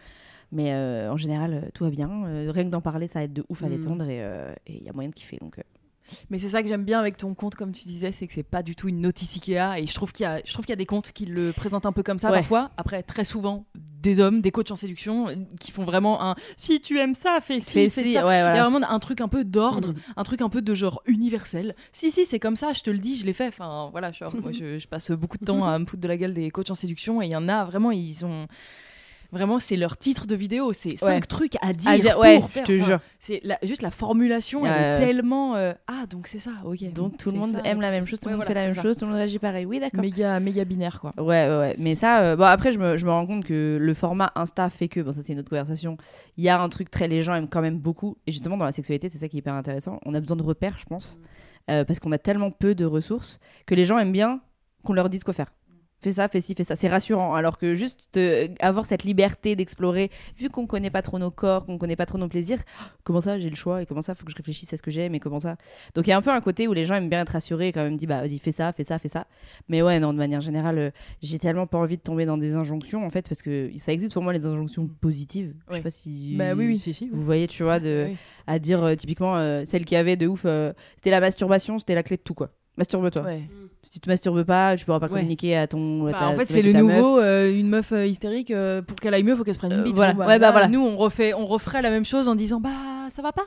[0.52, 2.08] mais euh, en général, tout va bien.
[2.26, 3.70] Euh, rien que d'en parler, ça aide de ouf à Mm.
[3.70, 5.38] détendre et euh, et il y a moyen de kiffer.
[5.40, 5.62] Donc, euh,
[6.30, 8.42] Mais c'est ça que j'aime bien avec ton compte, comme tu disais, c'est que c'est
[8.42, 9.78] pas du tout une notice Ikea.
[9.78, 11.52] Et je trouve qu'il y a, je trouve qu'il y a des comptes qui le
[11.52, 12.38] présentent un peu comme ça Ouais.
[12.38, 12.70] parfois.
[12.76, 13.66] Après, très souvent,
[14.02, 17.38] des hommes, des coachs en séduction, euh, qui font vraiment un si tu aimes ça,
[17.42, 18.26] fais ci, fais fais ça.
[18.26, 19.94] ouais, Il y a vraiment un truc un peu d'ordre, Mhm.
[20.16, 21.74] un truc un peu de genre universel.
[21.92, 23.48] Si, si, c'est comme ça, je te le dis, je l'ai fait.
[23.48, 26.16] Enfin, voilà, genre, moi, je, je passe beaucoup de temps à me foutre de la
[26.16, 28.46] gueule des coachs en séduction et il y en a vraiment, ils ont.
[29.32, 31.20] Vraiment, c'est leur titre de vidéo, c'est cinq Ouais.
[31.20, 31.90] trucs à dire.
[31.90, 33.00] À dire, ouais, pour je te Enfin, jure.
[33.18, 35.56] C'est la- juste la formulation, elle est tellement.
[35.56, 36.92] euh, Ah, donc c'est ça, ok.
[36.92, 38.66] Donc, tout le monde ça, aime la même chose, tout le Ouais, monde voilà, fait
[38.66, 38.82] la même ça.
[38.82, 39.66] chose, tout le monde réagit pareil.
[39.66, 40.00] Oui, d'accord.
[40.00, 41.12] Méga, méga binaire, quoi.
[41.18, 41.74] Ouais, ouais, ouais.
[41.78, 44.70] Mais ça, euh, bon, après, je me, je me rends compte que le format Insta
[44.70, 45.96] fait que, bon, ça c'est une autre conversation,
[46.36, 48.16] il y a un truc très, les gens aiment quand même beaucoup.
[48.26, 49.98] Et justement, dans la sexualité, c'est ça qui est hyper intéressant.
[50.06, 51.18] On a besoin de repères, je pense,
[51.70, 54.40] euh, parce qu'on a tellement peu de ressources que les gens aiment bien
[54.84, 55.52] qu'on leur dise quoi faire.
[56.06, 56.76] Fais ça, fais ci, fais ça.
[56.76, 57.34] C'est rassurant.
[57.34, 61.66] Alors que juste euh, avoir cette liberté d'explorer, vu qu'on connaît pas trop nos corps,
[61.66, 62.60] qu'on connaît pas trop nos plaisirs,
[63.02, 64.92] comment ça j'ai le choix et comment ça faut que je réfléchisse à ce que
[64.92, 65.56] j'aime et comment ça.
[65.96, 67.66] Donc il y a un peu un côté où les gens aiment bien être rassurés
[67.68, 69.26] et quand même dit bah vas-y fais ça, fais ça, fais ça.
[69.68, 70.90] Mais ouais, non, de manière générale, euh,
[71.22, 74.12] j'ai tellement pas envie de tomber dans des injonctions en fait parce que ça existe
[74.12, 75.54] pour moi les injonctions positives.
[75.66, 75.82] Je sais Ouais.
[75.82, 76.36] pas si.
[76.38, 76.78] Bah oui, oui.
[76.78, 77.08] Si, si.
[77.12, 78.16] Vous voyez, tu vois, de, Oui.
[78.46, 80.46] à dire euh, typiquement euh, celle qui avait de ouf,
[80.96, 82.50] c'était la masturbation, c'était la clé de tout quoi.
[82.76, 83.24] Masturbe-toi.
[83.24, 83.40] Ouais.
[83.96, 85.12] Tu te masturbes pas, tu pourras pas Ouais.
[85.20, 86.06] communiquer à ton.
[86.08, 86.82] à Bah, en fait, c'est le meuf.
[86.82, 89.72] nouveau, euh, une meuf euh, hystérique, euh, pour qu'elle aille mieux, faut qu'elle se prenne
[89.72, 89.96] une bite.
[89.96, 90.12] voilà.
[90.12, 90.68] Ouais, bah, là, voilà.
[90.68, 92.68] Nous, on, refait, on referait la même chose en disant Bah,
[93.10, 93.44] ça va pas,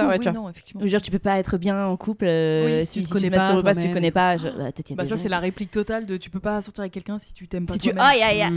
[0.00, 0.08] un coup.
[0.08, 0.86] ouais, Oui, non, effectivement.
[0.86, 3.30] Genre, tu peux pas être bien en couple euh, Oui, si, si tu si tu
[3.30, 4.38] masturbes pas, si tu connais pas.
[4.38, 6.30] je- bah, peut-être il y a Bah, des ça, c'est la réplique totale de tu
[6.30, 7.90] peux pas sortir avec quelqu'un si tu t'aimes pas Si tu.
[7.90, 8.50] Aïe, aïe, aïe.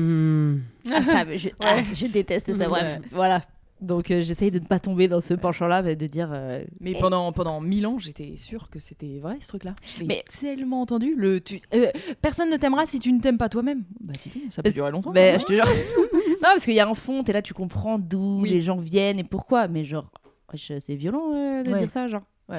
[0.91, 2.67] Ah, je, ah, je déteste ça.
[2.69, 3.41] Bref, voilà.
[3.81, 6.29] Donc, euh, j'essaye de ne pas tomber dans ce penchant-là, mais de dire.
[6.33, 9.73] euh, Mais eh, pendant, pendant mille ans, j'étais sûre que c'était vrai ce truc-là.
[10.05, 11.15] Mais- tellement entendu.
[11.15, 11.87] Le, tu, euh,
[12.21, 13.83] personne ne t'aimera si tu ne t'aimes pas toi-même.
[14.01, 15.11] Bah, dis donc, ça peut durer longtemps.
[15.11, 15.63] Ben, ça, je te jure.
[16.27, 18.49] non, parce qu'il y a un fond, t'es là, tu comprends d'où Oui.
[18.49, 19.67] les gens viennent et pourquoi.
[19.69, 20.11] Mais genre,
[20.55, 21.79] c'est violent euh, de Ouais.
[21.79, 22.23] dire ça, genre.
[22.49, 22.57] Ouais,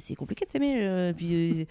[0.00, 1.12] c'est compliqué de s'aimer.
[1.16, 1.66] puis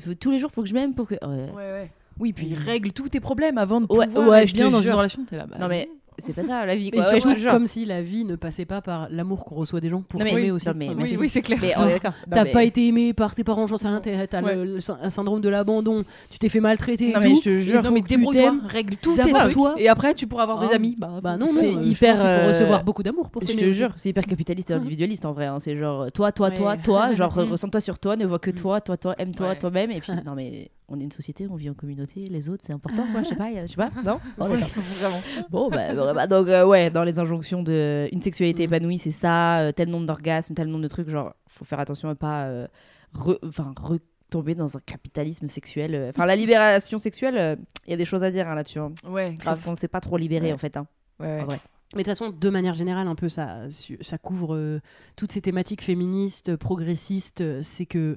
[0.00, 1.14] faut, tous les jours, faut que je m'aime pour que.
[1.24, 1.50] ouais.
[1.54, 1.90] Ouais.
[2.18, 2.64] Oui, puis Mhm.
[2.66, 5.24] règle tous tes problèmes avant de pouvoir ouais, être je bien dans une relation.
[5.24, 7.02] T'es là, bah, Non, mais c'est pas ça la vie, quoi.
[7.02, 10.20] Surtout, comme si la vie ne passait pas par l'amour qu'on reçoit des gens pour
[10.20, 10.66] s'aimer oui, aussi.
[10.68, 11.58] non, mais- Oui, c'est- clair.
[11.78, 11.86] Non,
[12.30, 14.56] T'as mais- pas été aimé par tes parents, j'en sais rien, t'as Ouais.
[14.56, 17.36] le, un syndrome de l'abandon, tu t'es fait maltraiter et Non, mais tout.
[17.36, 17.80] je te jure.
[17.80, 18.62] Il Non, mais débrouille-toi, t'aimes.
[18.66, 19.52] règle tous tes trucs.
[19.52, 19.74] toi.
[19.78, 20.94] Et après, tu pourras avoir des Ah, amis.
[20.98, 23.52] Bah non, non, C'est euh, hyper, pense qu'il faut euh, recevoir beaucoup d'amour pour Je
[23.52, 25.46] te jure, c'est hyper capitaliste et individualiste en vrai.
[25.46, 25.58] hein.
[25.60, 28.54] C'est genre toi, toi, toi, toi, genre ressens-toi sur toi, ne vois que Mm.
[28.54, 29.90] toi, toi, toi, aime-toi, toi-même.
[29.90, 32.72] Et puis, non mais on est une société, on vit en communauté, les autres c'est
[32.72, 34.20] important quoi, je sais pas, je sais pas, non?
[34.38, 34.44] Oh.
[34.44, 35.20] Vraiment.
[35.50, 38.74] Bon, bah, bah, bah, donc, euh, ouais, dans les injonctions de une sexualité Mhm.
[38.74, 42.08] épanouie, c'est ça, euh, tel nombre d'orgasmes, tel nombre de trucs, genre, faut faire attention
[42.08, 42.66] à pas euh,
[43.14, 43.38] re-
[43.80, 45.94] retomber dans un capitalisme sexuel.
[45.94, 46.10] euh.
[46.10, 48.78] Enfin, la libération sexuelle, il y a des choses à dire hein, là-dessus.
[48.78, 48.92] hein.
[49.08, 50.52] Ouais, Grave, on s'est pas trop libéré Ouais.
[50.52, 50.76] en fait.
[50.76, 50.86] hein.
[51.18, 51.60] Ouais, En vrai.
[51.94, 53.62] Mais de toute façon, de manière générale, un peu, ça,
[54.00, 54.80] ça couvre euh,
[55.16, 57.42] toutes ces thématiques féministes, progressistes.
[57.62, 58.16] C'est que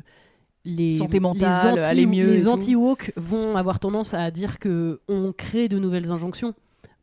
[0.65, 2.49] les, Santé mentale, les anti, aller mieux et les tout.
[2.49, 6.53] anti-woke vont avoir tendance à dire que on crée de nouvelles injonctions.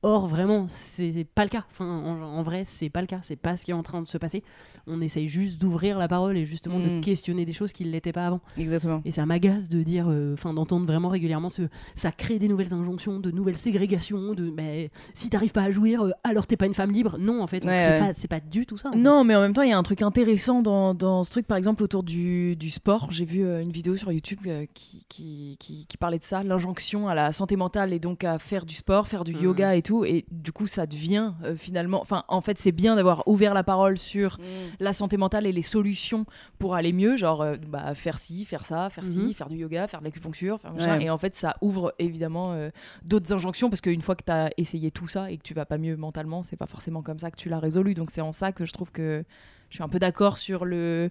[0.02, 1.64] Or, vraiment, c'est pas le cas.
[1.70, 3.18] Enfin, en, en vrai, c'est pas le cas.
[3.22, 4.42] C'est pas ce qui est en train de se passer.
[4.86, 7.00] On essaye juste d'ouvrir la parole et justement Mm.
[7.00, 8.40] de questionner des choses qui ne l'étaient pas avant.
[8.56, 9.02] Exactement.
[9.04, 11.62] Et ça m'agace de dire, euh, enfin, d'entendre vraiment régulièrement ce,
[11.94, 16.02] ça crée des nouvelles injonctions, de nouvelles ségrégations, de, mais si t'arrives pas à jouir,
[16.02, 17.16] euh, alors t'es pas une femme libre.
[17.18, 17.98] Non, en fait, Ouais, ouais.
[17.98, 18.90] pas- c'est pas du tout ça.
[18.92, 18.96] fait.
[18.96, 21.46] Non, mais en même temps, il y a un truc intéressant dans, dans ce truc,
[21.46, 23.08] par exemple, autour du, du sport.
[23.10, 26.42] J'ai vu euh, une vidéo sur YouTube euh, qui, qui, qui, qui parlait de ça,
[26.42, 29.42] l'injonction à la santé mentale et donc à faire du sport, faire du Mhm.
[29.42, 29.89] yoga et tout.
[30.04, 32.00] Et du coup, ça devient euh, finalement.
[32.00, 34.38] Enfin, en fait, c'est bien d'avoir ouvert la parole sur
[34.80, 36.24] la santé mentale et les solutions
[36.58, 39.34] pour aller mieux, genre euh, bah, faire ci, faire ça, faire ci, Mhm.
[39.34, 40.98] faire du yoga, faire de l'acupuncture, faire machin.
[40.98, 41.04] Ouais.
[41.04, 42.70] Et en fait, ça ouvre évidemment euh,
[43.04, 45.66] d'autres injonctions parce qu'une fois que tu as essayé tout ça et que tu vas
[45.66, 47.94] pas mieux mentalement, c'est pas forcément comme ça que tu l'as résolu.
[47.94, 49.24] Donc c'est en ça que je trouve que
[49.68, 51.10] je suis un peu d'accord sur le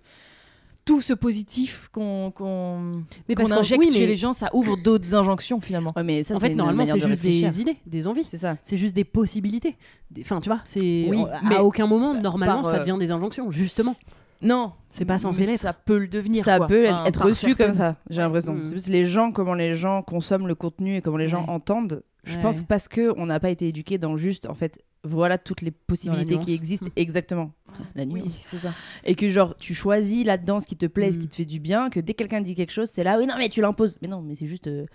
[0.90, 4.76] tout ce positif qu'on qu'on Mais parce qu'en- injecte oui, chez les gens, ça ouvre
[4.76, 5.94] d'autres injonctions finalement.
[5.96, 8.26] Ouais, mais ça, en fait, normalement, c'est de juste des idées, des envies.
[8.26, 8.58] C'est ça.
[8.64, 9.78] C'est juste des possibilités.
[10.10, 12.98] Des- Enfin, tu vois, c'est Oui, à mais- aucun moment, normalement, par, ça euh, devient
[13.00, 13.96] des injonctions, justement.
[14.42, 15.60] Non, C'est pas censé l'être.
[15.60, 16.46] Ça peut le devenir.
[16.46, 16.68] ça quoi.
[16.68, 18.58] peut Enfin, être reçu comme ça, j'ai l'impression.
[18.66, 21.50] C'est plus les gens, comment les gens consomment le contenu et comment les gens Ouais.
[21.50, 22.04] entendent.
[22.24, 22.42] Je Ouais.
[22.42, 25.72] pense parce que on n'a pas été éduqué dans juste, en fait, voilà toutes les
[25.72, 26.88] possibilités qui existent.
[26.96, 27.52] Exactement.
[27.96, 28.24] La nuance.
[28.26, 28.74] Oui, c'est ça.
[29.06, 31.22] Et que genre, tu choisis là-dedans ce qui te plaît, ce Mm.
[31.22, 33.26] qui te fait du bien, que dès que quelqu'un dit quelque chose, c'est là, oui,
[33.26, 33.98] non, mais tu l'imposes.
[34.02, 34.86] Mais non, mais c'est juste euh,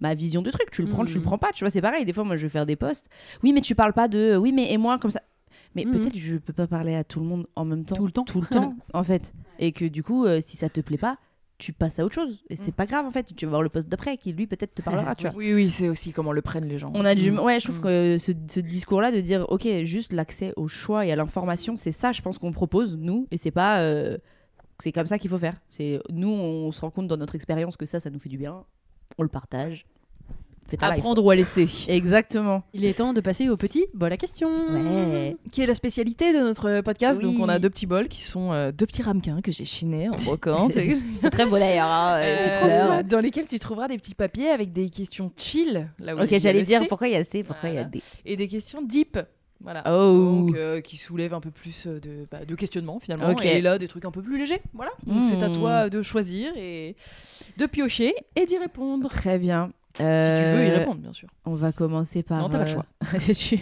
[0.00, 0.70] ma vision de truc.
[0.70, 1.24] Tu le prends, tu le Mm.
[1.24, 1.50] prends pas.
[1.52, 2.04] Tu vois, c'est pareil.
[2.06, 3.08] Des fois, moi, je vais faire des posts.
[3.42, 5.20] Oui, mais tu parles pas de, oui, mais et moi, comme ça.
[5.74, 5.92] Mais Mhm.
[5.92, 7.94] peut-être je peux pas parler à tout le monde en même temps.
[7.96, 8.24] Tout le temps.
[8.24, 9.32] Tout le temps, en fait.
[9.58, 11.16] Et que du coup, euh, si ça te plaît pas,
[11.58, 12.42] tu passes à autre chose.
[12.48, 13.34] Et c'est pas grave, en fait.
[13.36, 15.36] Tu vas voir le post d'après qui, lui, peut-être te parlera, tu vois.
[15.36, 16.90] Oui, oui, c'est aussi comment le prennent les gens.
[16.94, 17.30] On a du.
[17.30, 17.38] Mm.
[17.40, 17.82] Ouais, je trouve Mm.
[17.82, 21.92] que ce, ce discours-là de dire, ok, juste l'accès au choix et à l'information, c'est
[21.92, 23.80] ça, je pense qu'on propose, nous, et c'est pas.
[23.82, 24.16] euh,
[24.82, 25.60] c'est comme ça qu'il faut faire.
[25.68, 28.38] C'est Nous, on se rend compte dans notre expérience que ça, ça nous fait du
[28.38, 28.64] bien.
[29.18, 29.84] On le partage.
[30.70, 30.98] Fais ta life.
[30.98, 31.68] Apprendre ou à laisser.
[31.88, 32.62] Exactement.
[32.72, 34.48] Il est temps de passer au petit bol à question.
[34.70, 35.36] Ouais.
[35.50, 37.20] Qui est la spécialité de notre podcast.
[37.24, 37.32] Oui.
[37.36, 40.08] Donc on a deux petits bols qui sont euh, deux petits ramequins que j'ai chinés
[40.08, 40.72] en brocante.
[41.20, 41.88] C'est très beau d'ailleurs.
[41.90, 45.88] hein, euh, dans lesquels tu trouveras des petits papiers avec des questions chill.
[45.98, 47.84] Là où Ok, j'allais dire pourquoi il y a C, pourquoi il y a.
[47.84, 48.00] D?
[48.24, 49.18] Et des questions deep.
[49.62, 49.82] Voilà.
[49.86, 50.46] Oh.
[50.46, 53.30] Donc, euh, qui soulèvent un peu plus euh, de, bah, de questionnement finalement.
[53.32, 53.44] Ok.
[53.44, 54.62] Et là, des trucs un peu plus légers.
[54.72, 54.90] Voilà.
[55.06, 55.52] Donc c'est à Mm.
[55.52, 56.96] toi de choisir et
[57.58, 59.10] de piocher et d'y répondre.
[59.10, 59.70] Très bien.
[59.94, 61.28] Si tu veux y Euh, répondre, bien sûr.
[61.44, 62.42] On va commencer par.
[62.42, 62.86] Non, t'as pas le choix.
[63.14, 63.58] euh, tu,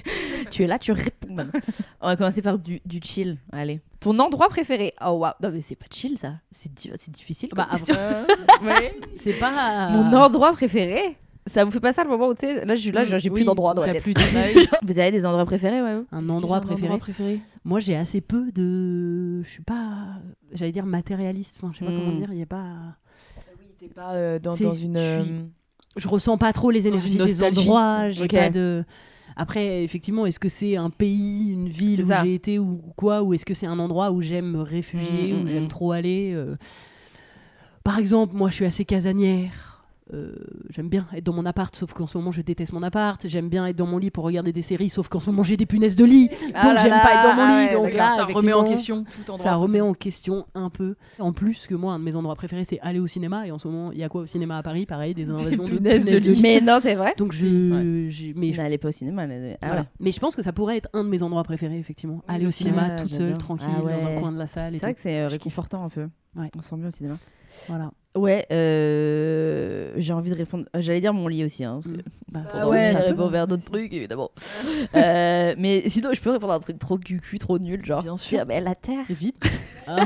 [0.50, 1.28] tu es là, tu réponds
[2.00, 3.38] on va commencer par du, du chill.
[3.52, 3.80] Allez.
[4.00, 5.32] Ton endroit préféré Oh waouh.
[5.42, 6.34] Non, mais c'est pas chill ça.
[6.50, 7.48] C'est di- c'est difficile.
[7.54, 7.68] Bah.
[7.90, 8.24] Euh,
[8.62, 8.94] ouais.
[9.16, 9.88] C'est pas.
[9.90, 11.16] Mon endroit préféré?
[11.46, 12.64] Ça vous fait pas ça le moment où tu sais.
[12.66, 14.02] Là, je suis là, j'ai Oui, plus d'endroit dans la t'as tête.
[14.02, 16.98] plus de- Vous avez des endroits préférés, ouais Un endroit j'ai préféré?
[16.98, 17.40] préféré?
[17.64, 19.42] Moi, j'ai assez peu de.
[19.42, 20.08] Je suis pas.
[20.52, 21.58] J'allais dire matérialiste.
[21.62, 21.98] Enfin, je sais pas Mm.
[21.98, 22.28] comment dire.
[22.32, 22.74] Il y a pas.
[23.58, 24.96] Oui, t'es pas euh, dans, dans une.
[24.98, 25.42] je suis- euh,
[25.96, 28.08] Je ressens pas trop les énergies des endroits.
[28.10, 28.34] J'ai Ok.
[28.34, 28.84] pas de.
[29.36, 33.34] Après, effectivement, est-ce que c'est un pays, une ville où j'ai été ou quoi, ou
[33.34, 35.68] est-ce que c'est un endroit où j'aime me réfugier, Mm, mm, où j'aime mm.
[35.68, 36.56] trop aller euh?
[37.84, 39.77] Par exemple, moi, je suis assez casanière.
[40.14, 40.34] Euh,
[40.70, 43.26] j'aime bien être dans mon appart, sauf qu'en ce moment je déteste mon appart.
[43.28, 45.56] J'aime bien être dans mon lit pour regarder des séries, sauf qu'en ce moment j'ai
[45.56, 46.30] des punaises de lit.
[46.54, 47.66] Ah donc j'aime pas être dans mon ah lit.
[47.76, 49.44] ouais, donc là, ça remet en question tout endroit.
[49.44, 50.94] Ça remet en question un peu.
[51.18, 53.46] En plus que moi, un de mes endroits préférés, c'est aller au cinéma.
[53.46, 54.86] Et en ce moment, il y a quoi au cinéma à Paris?
[54.86, 56.34] Pareil, des invasions de punaises de punaises de lit.
[56.36, 56.42] lit.
[56.42, 57.14] Mais non, c'est vrai.
[57.18, 57.46] Donc je,
[58.34, 59.22] mais je- N'allez pas au cinéma.
[59.60, 59.80] Ah voilà.
[59.82, 59.86] ouais.
[60.00, 62.22] Mais je pense que ça pourrait être un de mes endroits préférés, effectivement.
[62.28, 64.72] Aller le au cinéma Ah, toute seule, tranquille, Ah dans un coin de la salle.
[64.74, 66.08] C'est vrai que c'est euh, réconfortant un peu.
[66.36, 67.18] On sent bien au cinéma.
[67.68, 67.90] Voilà.
[68.18, 70.64] Ouais, euh, j'ai envie de répondre.
[70.76, 72.02] euh, J'allais dire mon lit aussi, hein, parce que Mm.
[72.32, 72.98] Bah, Ah ouais, ça.
[72.98, 74.30] répondu vers d'autres trucs, évidemment.
[74.94, 78.02] Euh, mais sinon, je peux répondre à un truc trop cucu, trop nul, genre.
[78.02, 78.44] Bien sûr.
[78.46, 79.42] mais la Terre, Et vite.
[79.86, 80.04] Ah.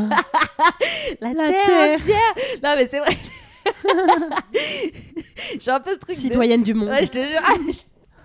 [1.20, 1.98] la, La Terre, Terre.
[2.00, 2.34] entière.
[2.62, 3.16] Non, mais c'est vrai.
[5.60, 6.16] j'ai un peu ce truc.
[6.16, 6.88] de- Citoyenne du monde.
[6.88, 7.40] Ouais, je te jure.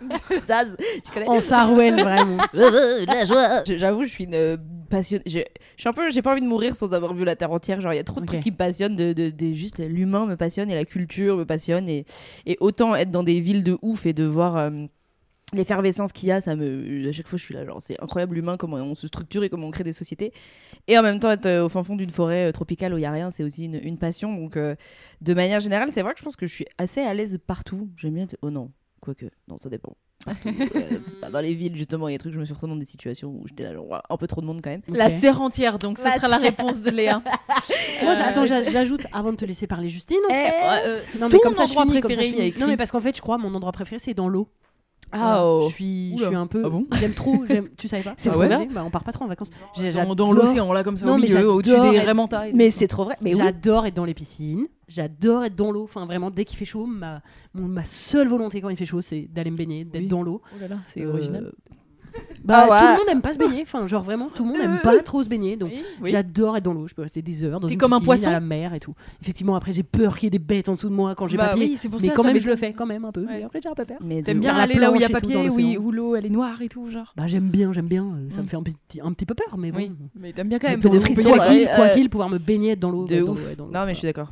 [0.48, 1.28] Zaz, tu connais?
[1.28, 2.38] En Sarwell, vraiment.
[2.54, 3.64] la joie.
[3.66, 4.58] J'avoue, je suis une euh,
[4.90, 5.24] passionnée.
[5.26, 7.52] Je je suis un peu, j'ai pas envie de mourir sans avoir vu la terre
[7.52, 7.82] entière.
[7.82, 8.28] Genre, il y a trop de Ok.
[8.28, 8.96] trucs qui me passionnent.
[8.96, 12.06] De, de, de- juste l'humain me passionne et la culture me passionne et,
[12.46, 14.58] et autant être dans des villes de ouf et de voir.
[14.58, 14.86] euh,
[15.54, 17.08] L'effervescence qu'il y a, ça me.
[17.08, 19.50] À chaque fois, je suis là, genre, c'est incroyable l'humain, comment on se structure et
[19.50, 20.34] comment on crée des sociétés.
[20.90, 23.02] Et en même temps, être euh, au fin fond d'une forêt euh, tropicale où il
[23.04, 24.36] y a rien, c'est aussi une, une passion.
[24.36, 24.76] Donc, euh,
[25.22, 27.88] de manière générale, c'est vrai que je pense que je suis assez à l'aise partout.
[27.96, 28.28] J'aime bien.
[28.42, 29.96] Oh non, quoique, non, ça dépend.
[30.26, 32.54] Partout, euh, pas dans les villes, justement, il y a des trucs, je me suis
[32.54, 34.82] retrouvée dans des situations où j'étais là, genre, un peu trop de monde quand même.
[34.90, 37.22] La terre entière, donc ce La sera la réponse de Léa.
[38.04, 40.18] Moi, Euh, attends, j'a- j'ajoute avant de te laisser parler Justine.
[40.30, 40.88] en Eh, fait.
[40.88, 42.54] euh, non, mais comme ça, je comme ça, finis.
[42.60, 44.50] Non, mais parce qu'en fait, je crois mon endroit préféré, c'est dans l'eau.
[45.12, 45.66] Ah, oh.
[45.70, 46.62] Je suis, je suis un peu.
[46.66, 47.44] Ah bon J'aime trop.
[47.48, 48.68] j'aime- Tu savais pas C'est Ah trop ouais bien.
[48.74, 49.50] Bah, On part pas trop en vacances.
[49.76, 52.00] J'ai- Dans, dans l'océan, là, comme ça, Non, au mais milieu, au-dessus j'adore des
[52.52, 52.58] tout.
[52.58, 53.16] Mais c'est trop vrai.
[53.22, 53.42] Mais oui.
[53.42, 54.68] J'adore être dans les piscines.
[54.88, 55.84] J'adore être dans l'eau.
[55.84, 57.22] Enfin, vraiment, dès qu'il fait chaud, ma,
[57.54, 60.08] ma seule volonté quand il fait chaud, c'est d'aller me baigner, d'être Oui.
[60.08, 60.42] dans l'eau.
[60.54, 61.52] Oh là là, c'est Euh, original.
[62.44, 62.78] Bah, Ah ouais.
[62.80, 63.62] tout le monde aime pas se baigner.
[63.64, 65.58] Enfin, genre vraiment, tout le monde aime pas trop se baigner.
[65.58, 66.10] Donc, Oui, oui.
[66.12, 66.88] j'adore être dans l'eau.
[66.88, 68.94] Je peux rester des heures dans une comme un poisson à la mer et tout.
[69.22, 71.36] Effectivement, après, j'ai peur qu'il y ait des bêtes en dessous de moi quand j'ai
[71.38, 71.66] Bah pas pied.
[71.66, 73.22] oui, c'est pour mais ça, quand ça même, je le fais quand même un peu.
[73.22, 73.40] Ouais.
[73.40, 73.98] Mais après, j'ai un peu peur.
[74.02, 76.26] Mais de- T'aimes bien aller là où il y a papier, dans où, l'eau elle
[76.26, 77.14] est noire et tout, genre.
[77.18, 78.04] Bah, j'aime bien, j'aime bien.
[78.06, 78.44] euh, Ça Mm.
[78.44, 79.80] me fait un petit, un petit peu peur, mais bon.
[79.80, 80.80] Oui, mais t'aimes bien quand même.
[80.80, 83.06] De frissons, quoi qu'il, euh, quoi qu'il, pouvoir me baigner dans l'eau.
[83.10, 84.32] Non, mais je suis d'accord.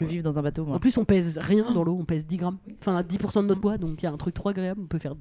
[0.00, 0.76] Je vivre dans un bateau, moi.
[0.76, 2.58] En plus, on pèse rien dans l'eau, on pèse 10 grammes.
[2.80, 4.80] Enfin, 10% de notre poids, donc il y a un truc trop agréable.
[4.82, 5.14] On peut faire,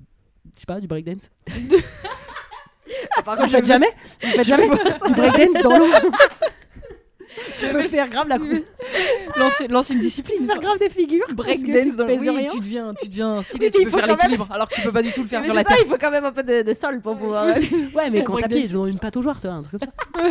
[0.55, 1.29] je sais pas, du breakdance.
[3.25, 3.89] par Vous faites jamais
[4.23, 4.75] Vous faites jamais du
[5.13, 5.87] breakdance dans l'eau
[7.61, 8.65] Je peux faire grave la coupe.
[9.37, 10.45] lance, lance une discipline.
[10.45, 11.27] Faire grave des figures.
[11.33, 14.07] Breakdance tu dans pèses oui, tu deviens, tu deviens stylé, Il tu peux faire quand
[14.07, 15.69] même- l'équilibre, alors que tu peux pas du tout le faire Mais sur la ça,
[15.69, 15.77] terre.
[15.81, 17.45] il faut quand même un peu de, de sol pour pouvoir.
[17.95, 19.89] Ouais, mais quand t'as pied dans une pataugeoire, tu vois, un truc comme
[20.21, 20.29] ça.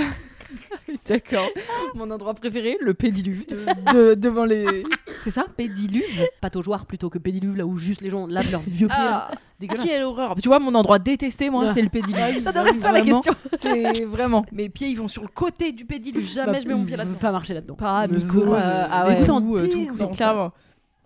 [1.06, 1.46] D'accord.
[1.94, 4.84] Mon endroit préféré, le pédiluve de- de- devant les.
[5.22, 6.26] C'est ça, pédiluve?
[6.40, 8.96] Pataugeoire plutôt que pédiluve, là où juste les gens lavent leurs vieux pieds.
[8.98, 9.28] là.
[9.30, 9.84] Ah, Dégueulasse.
[9.86, 10.34] quelle horreur.
[10.42, 11.72] Tu vois, mon endroit détesté, moi, Ah.
[11.74, 12.42] c'est le pédiluve.
[12.42, 13.34] Ça devrait être ça la question.
[13.60, 14.44] C'est vraiment.
[14.52, 16.26] Mes pieds, ils vont sur le côté du pédiluve.
[16.30, 17.18] Jamais Bah, je mets mon pied je là-dedans.
[17.18, 17.74] pas marcher là-dedans.
[17.74, 19.20] Pas veut- euh, ah ouais.
[19.22, 19.90] euh, tout.
[19.98, 20.52] Non, ça Clairement.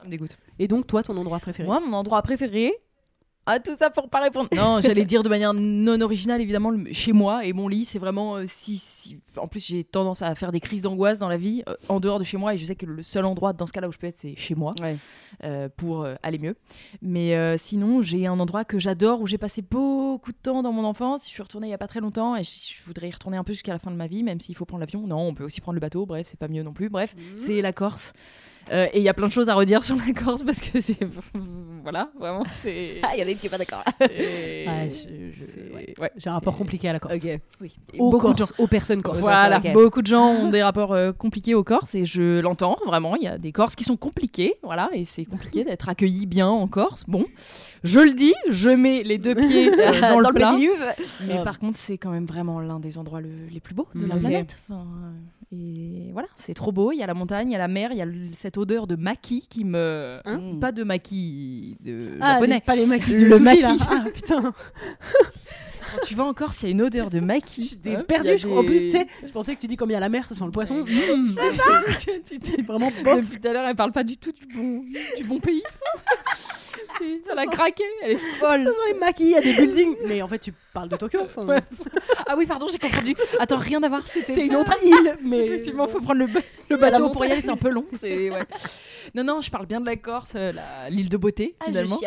[0.04, 0.37] me dégoûte.
[0.59, 1.66] Et donc, toi, ton endroit préféré?
[1.66, 2.72] Moi, mon endroit préféré.
[3.46, 4.48] Ah, tout ça pour pas répondre.
[4.57, 7.98] Non, j'allais dire de manière non originale, évidemment, le- chez moi et mon lit, c'est
[7.98, 9.18] vraiment euh, si, si.
[9.37, 12.18] En plus, j'ai tendance à faire des crises d'angoisse dans la vie, euh, en dehors
[12.18, 13.98] de chez moi, et je sais que le seul endroit dans ce cas-là où je
[13.98, 14.96] peux être, c'est chez moi, Ouais.
[15.44, 16.57] euh, pour aller mieux.
[17.02, 19.61] Mais sinon, j'ai un endroit que j'adore où j'ai passé
[20.14, 21.24] beaucoup de temps dans mon enfance.
[21.24, 23.42] Je suis retournée il y a pas très longtemps et je, voudrais y retourner un
[23.42, 25.09] peu jusqu'à la fin de ma vie, même s'il faut prendre l'avion.
[25.09, 26.07] Non, on peut aussi prendre le bateau.
[26.07, 26.88] Bref, c'est pas mieux non plus.
[26.88, 28.12] Bref, c'est la Corse.
[28.72, 30.81] Euh, et il y a plein de choses à redire sur la Corse parce que
[30.81, 30.96] c'est
[31.83, 33.83] voilà vraiment c'est Ah, il y en a une qui est pas d'accord.
[34.11, 34.66] Et-
[35.98, 37.14] Ouais, J'ai un rapport compliqué à la Corse.
[37.14, 37.40] ok.
[37.61, 37.77] Oui.
[37.98, 38.46] Aux beaucoup de gens.
[38.59, 39.18] Aux personnes corses.
[39.18, 39.72] Voilà, ok.
[39.72, 43.16] beaucoup de gens ont des rapports euh, compliqués aux Corses et je l'entends vraiment.
[43.16, 46.48] Il y a des Corses qui sont compliqués, voilà, et c'est compliqué d'être accueilli bien
[46.48, 47.05] en Corse.
[47.07, 47.27] Bon,
[47.85, 50.53] je le dis, je mets les deux pieds euh, dans, le plat.
[51.27, 51.43] Mais Ah.
[51.45, 54.14] par contre, c'est quand même vraiment l'un des endroits le- les plus beaux de la
[54.14, 54.21] Ok.
[54.21, 54.59] planète.
[54.69, 56.90] Enfin, euh, et voilà, c'est trop beau.
[56.93, 58.59] Il y a la montagne, il y a la mer, il y a le- cette
[58.59, 60.19] odeur de maquis qui me.
[60.25, 62.55] Hein Pas de maquis de Ah, japonais.
[62.57, 63.12] les- pas les maquis.
[63.12, 63.38] Le là.
[63.38, 63.85] maquis.
[63.88, 64.53] Ah, putain.
[65.95, 67.62] Quand tu vas en Corse, il y a une odeur de maquis.
[67.71, 68.25] J'étais Hein, perdu.
[68.27, 68.59] il y a je crois.
[68.59, 70.09] En des- plus, tu sais, je pensais que tu dis comme il y a la
[70.09, 70.79] mer, ça sent le poisson.
[70.85, 70.87] Mmh.
[72.27, 73.17] tu t'es Vraiment bof.
[73.25, 74.83] Depuis tout à l'heure, elle parle pas du tout du bon,
[75.17, 75.62] du bon pays.
[77.24, 78.62] Ça l'a craqué, elle est folle.
[78.62, 79.96] Ça sent les maquis, il y a des buildings.
[80.07, 81.20] Mais en fait, tu parles de Tokyo.
[81.24, 81.61] enfin, Ouais.
[82.26, 83.14] Ah oui, pardon, j'ai confondu.
[83.38, 84.35] Attends, rien à voir, c'était.
[84.35, 86.26] C'est une autre île, mais Effectivement, faut prendre le,
[86.70, 87.85] le bateau pour y aller, c'est un peu long.
[88.02, 88.30] Ouais.
[89.14, 90.52] Non, non, je parle bien de la Corse, euh,
[90.90, 91.98] l'île de beauté Ah, finalement.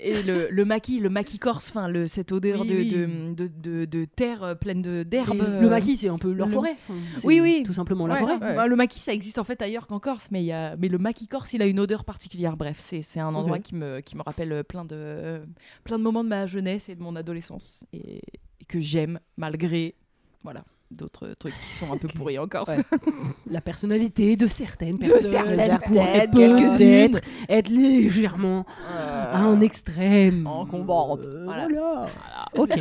[0.00, 2.88] Et le, le maquis, le maquis corse, enfin le cette odeur Oui, de, oui.
[2.88, 5.38] De, de, de, de terre euh, pleine de d'herbe.
[5.40, 6.76] euh, Le maquis, c'est un peu leur le- forêt.
[6.88, 7.62] Enfin, Oui, oui.
[7.64, 8.38] Tout simplement la Ouais, forêt.
[8.38, 10.76] Bah, le maquis, ça existe en fait ailleurs qu'en Corse, mais, il y a...
[10.76, 12.56] mais le maquis corse, il a une odeur particulière.
[12.56, 15.42] Bref, c'est un endroit qui, me, qui me rappelle euh, plein de,
[15.84, 18.16] plein de moments de ma jeunesse et de mon adolescence et,
[18.60, 19.94] et que j'aime malgré
[20.42, 22.70] voilà, d'autres trucs qui sont un peu pourris en Corse.
[22.70, 22.84] Ouais.
[23.50, 25.30] La personnalité de certaines personnes.
[25.30, 27.12] certaines, pourraient quelques-unes.
[27.12, 30.46] peut-être être légèrement à un extrême.
[30.46, 31.24] encombrante.
[31.26, 31.66] Euh, Voilà.
[31.68, 32.08] voilà.
[32.54, 32.78] Ok.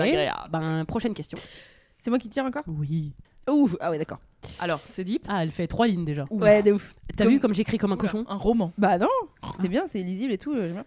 [0.51, 1.37] Ben, prochaine question.
[1.99, 2.63] C'est moi qui tire encore?
[2.67, 3.13] Oui.
[3.49, 3.75] Ouf.
[3.79, 4.19] Ah ouais, d'accord.
[4.59, 5.23] Alors, c'est deep?
[5.27, 6.25] Ah, elle fait trois lignes déjà.
[6.29, 6.93] Ouais, de ouf.
[7.15, 8.25] T'as Comme- vu comme j'écris comme un cochon?
[8.27, 8.71] Un roman.
[8.77, 9.07] Bah non,
[9.59, 10.53] c'est bien, c'est lisible et tout.
[10.53, 10.83] euh.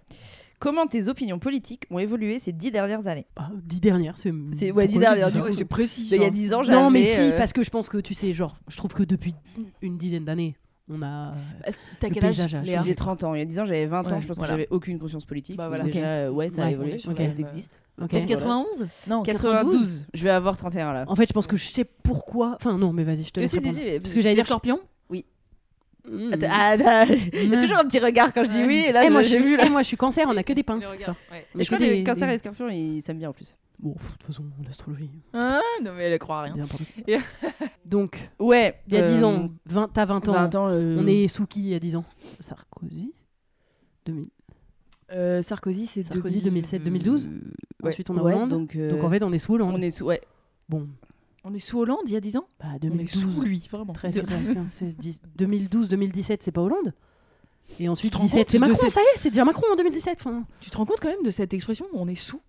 [0.59, 3.27] Comment tes opinions politiques ont évolué ces dix dernières années?
[3.37, 4.33] Ah, Dix dernières, c'est.
[4.53, 6.09] C'est- ouais, dix dernières, c'est précis.
[6.11, 6.31] Il y a hein.
[6.31, 6.79] dix ans, j'avais.
[6.79, 9.03] Non, mais si, euh, parce que je pense que tu sais, genre, je trouve que
[9.05, 9.35] depuis
[9.83, 10.57] une dizaine d'années,
[10.91, 11.33] on a.
[12.01, 13.35] T'as le quel âge, J'ai 30 ans.
[13.35, 14.21] Il y a 10 ans, j'avais 20 ans.
[14.21, 14.55] Je pense voilà.
[14.55, 15.57] que j'avais aucune conscience politique.
[15.57, 15.85] Bah voilà.
[15.85, 16.93] Déjà, euh, ouais, ça a Ouais, évolué.
[16.93, 17.19] on est sur Ok.
[17.19, 17.77] la Elles existent.
[18.01, 18.11] Ok.
[18.11, 20.07] Peut-être 91 Non, 92.
[20.15, 21.05] Je vais avoir 31 là.
[21.09, 22.57] En fait, je pense que je sais pourquoi.
[22.57, 24.45] Enfin, non, mais vas-y, je te laisse si, si, si, Parce que j'allais dire.
[24.45, 24.81] scorpion
[26.33, 29.05] Attends, ah, Il y a toujours un petit regard quand je dis oui, et là
[29.05, 29.57] Eh, moi, j'ai vu.
[29.59, 29.69] là.
[29.69, 30.87] Moi, je suis cancer, on a que des pinces.
[30.87, 31.47] Regards, ouais.
[31.55, 33.55] Mais je crois que les cancers et les scorpions, ils s'aiment bien en plus.
[33.79, 35.11] Bon, de toute façon, l'astrologie.
[35.33, 36.57] Ah, non, mais elle croit à rien.
[37.07, 37.19] Et-
[37.87, 38.81] Donc, Ouais.
[38.89, 40.33] il y a 10 euh, ans, 20, t'as 20 ans.
[40.33, 40.69] 20 ans.
[40.69, 42.05] euh, On est sous qui il y a 10 ans?
[42.41, 43.13] Sarkozy
[44.07, 44.27] 2000.
[45.13, 47.27] Euh, Sarkozy, c'est Sarkozy, 2007, 2012.
[47.83, 47.89] ouais.
[47.91, 48.51] Ensuite, on a Ouais, Hollande.
[48.51, 49.75] Donc, Donc, en fait, on est sous Hollande.
[49.77, 50.05] on est sous.
[50.07, 50.21] Ouais.
[50.69, 50.89] Bon,
[51.45, 53.11] On est sous Hollande il y a 10 ans bah, On est 2012.
[53.23, 53.93] sous lui, vraiment.
[53.93, 55.23] 13, 14, 15, 16, 10.
[55.37, 56.93] 2012, 2017, c'est pas Hollande
[57.81, 59.67] Et ensuite, te rends 17, compte c'est Macron, cette- ça y est, c'est déjà Macron
[59.73, 60.19] en 2017.
[60.21, 62.41] Enfin, Tu te rends compte quand même de cette expression On est sous?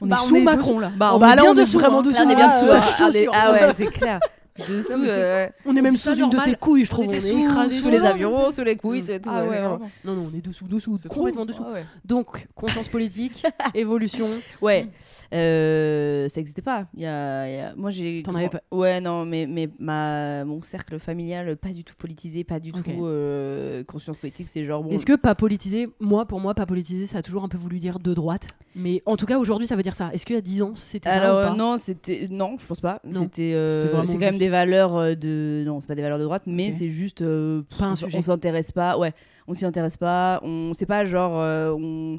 [0.00, 0.80] On Bah, est on sous est Macron dessous.
[0.80, 0.92] là.
[0.96, 2.02] Bah, on bah, est là, bien on est dessous, vraiment hein.
[2.02, 2.14] dessous.
[2.18, 2.66] Là, on est bien sous.
[2.66, 3.30] sa ah, chaussure.
[3.34, 4.20] Ah ouais, c'est clair.
[4.68, 4.92] Dessous.
[5.06, 7.06] euh, on est même sous une de ses couilles, je trouve.
[7.06, 9.30] On était est sous- écrasé Sous sous les avions, sous les couilles, c'est tout.
[9.32, 9.90] Ah ouais, ouais, vraiment.
[10.04, 11.64] Non, non, on est dessous, dessous, complètement dessous.
[11.66, 11.84] Ah ouais.
[12.04, 13.44] Donc, conscience politique,
[13.74, 14.28] évolution.
[14.60, 14.88] Ouais,
[15.32, 16.86] euh, ça n'existait pas.
[16.94, 18.22] Il y a, il y a- Moi, j'ai.
[18.22, 20.44] T'en avais pas Ouais, non, mais, mais ma...
[20.44, 24.48] mon cercle familial, pas du tout politisé, pas du tout euh, conscience politique.
[24.48, 24.82] C'est genre.
[24.82, 27.58] Bon, Est-ce que pas politisé, moi, pour moi, pas politisé, ça a toujours un peu
[27.58, 28.46] voulu dire de droite?
[28.76, 30.10] Mais en tout cas, aujourd'hui, ça veut dire ça.
[30.12, 32.56] Est-ce qu'il y a 10 ans, c'était ça Alors ou euh, pas non, c'était non,
[32.58, 33.00] je pense pas.
[33.12, 36.24] C'était euh, c'est quand même des valeurs euh, de non, c'est pas des valeurs de
[36.24, 38.16] droite, mais c'est juste euh, Pas un on- sujet.
[38.18, 39.12] On s'intéresse pas, ouais,
[39.48, 42.18] on s'y intéresse pas, on c'est pas genre euh, on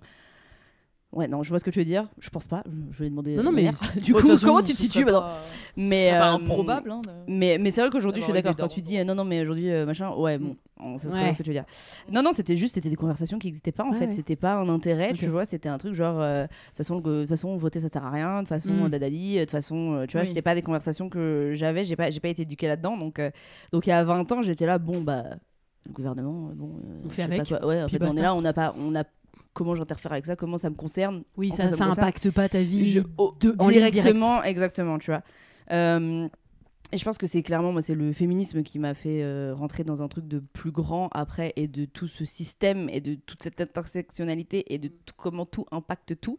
[1.14, 2.08] Ouais, non, je vois ce que tu veux dire.
[2.20, 2.64] Je pense pas.
[2.92, 3.36] Je vais demander.
[3.36, 3.70] Non, non, mais
[4.02, 5.30] du coup, comment tu te situes maintenant
[5.76, 6.92] Mais ce serait pas euh, improbable.
[6.92, 8.56] hein, de- Mais, mais c'est vrai qu'aujourd'hui, je suis d'accord.
[8.56, 11.18] Quand tu dis euh, non, non, mais aujourd'hui, euh, machin, ouais, bon, on sait très
[11.18, 11.34] bien Ouais.
[11.34, 11.66] ce que tu veux dire.
[12.10, 14.06] Non, non, c'était juste, c'était des conversations qui n'existaient pas en Ouais, fait.
[14.08, 14.14] ouais.
[14.14, 15.44] C'était pas un intérêt, tu vois.
[15.44, 18.36] C'était un truc genre, de toute façon, de voter ça sert à rien.
[18.36, 18.90] De toute façon, Mm.
[18.90, 19.36] dadali.
[19.36, 20.28] De toute façon, euh, tu vois, Oui.
[20.28, 21.84] c'était pas des conversations que j'avais.
[21.84, 22.96] J'ai pas, j'ai pas été éduquée là-dedans.
[22.98, 23.32] Donc, euh,
[23.74, 25.24] donc, il y a 20 ans, j'étais là, bon, bah,
[25.86, 26.80] le gouvernement, bon.
[27.06, 27.42] On fait avec.
[27.64, 28.74] Ouais, en fait, on est là, on n'a pas.
[28.78, 29.04] On a,
[29.54, 31.92] comment j'interfère avec ça Comment ça me concerne Oui, ça, ça ça concerne.
[31.92, 35.22] impacte pas ta vie Je- oh, de, en directement, exactement, tu vois.
[35.72, 36.28] Euh,
[36.94, 39.86] et je pense que c'est clairement, moi, c'est le féminisme qui m'a fait euh, rentrer
[39.86, 43.42] dans un truc de plus grand après et de tout ce système et de toute
[43.42, 46.38] cette intersectionnalité et de tout- comment tout impacte tout.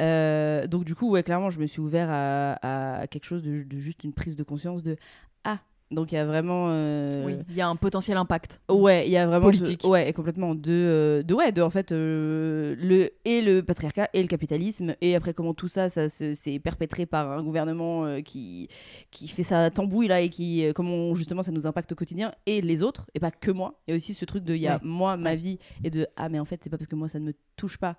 [0.00, 3.62] Euh, donc, du coup, ouais, clairement, je me suis ouvert à, à quelque chose de,
[3.62, 4.96] de juste une prise de conscience de
[5.44, 5.60] Ah,
[5.90, 6.66] donc il y a vraiment.
[6.70, 8.60] euh, Oui, il y a un potentiel impact.
[8.68, 9.82] Ouais, il y a vraiment Politique.
[9.84, 14.08] ouais, et complètement de euh, de ouais, de en fait euh, le et le patriarcat
[14.12, 18.04] et le capitalisme et après comment tout ça ça se- c'est perpétré par un gouvernement
[18.04, 18.68] euh, qui
[19.10, 22.60] qui fait sa tambouille là et qui comment justement ça nous impacte au quotidien et
[22.60, 23.80] les autres et pas que moi.
[23.86, 24.80] Il y a aussi ce truc de il y a Ouais.
[24.82, 27.18] moi ma vie et de ah mais en fait c'est pas parce que moi ça
[27.20, 27.96] ne me touche pas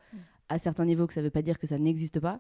[0.49, 2.39] à certains niveaux que ça veut pas dire que ça n'existe pas.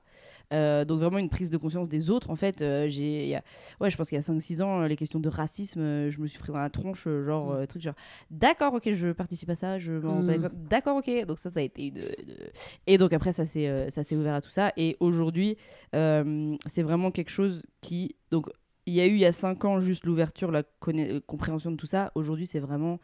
[0.53, 2.61] Euh, donc vraiment une prise de conscience des autres en fait.
[2.61, 3.43] euh, j'ai a-
[3.81, 6.19] ouais je pense qu'il y a 5-6 ans euh, les questions de racisme euh, je
[6.21, 7.95] me suis pris dans la tronche genre truc genre
[8.31, 10.39] d'accord ok je participe à ça je m'en Mm.
[10.41, 10.51] compte.
[10.69, 12.35] d'accord ok donc ça ça a été une, une-
[12.87, 15.57] et donc après ça s'est ça s'est ouvert à tout ça et aujourd'hui
[15.93, 18.49] c'est vraiment quelque chose qui donc
[18.85, 21.75] il y a eu il y a 5 ans juste l'ouverture la conna- compréhension de
[21.75, 22.99] tout ça aujourd'hui c'est vraiment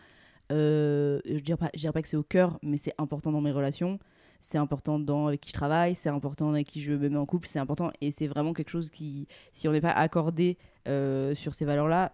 [0.50, 3.52] je dirais pas je dirais pas que c'est au cœur mais c'est important dans mes
[3.52, 4.00] relations
[4.44, 7.26] c'est important dans avec qui je travaille, c'est important avec qui je me mets en
[7.26, 11.34] couple, c'est important et c'est vraiment quelque chose qui, si on n'est pas accordé euh,
[11.34, 12.12] sur ces valeurs-là,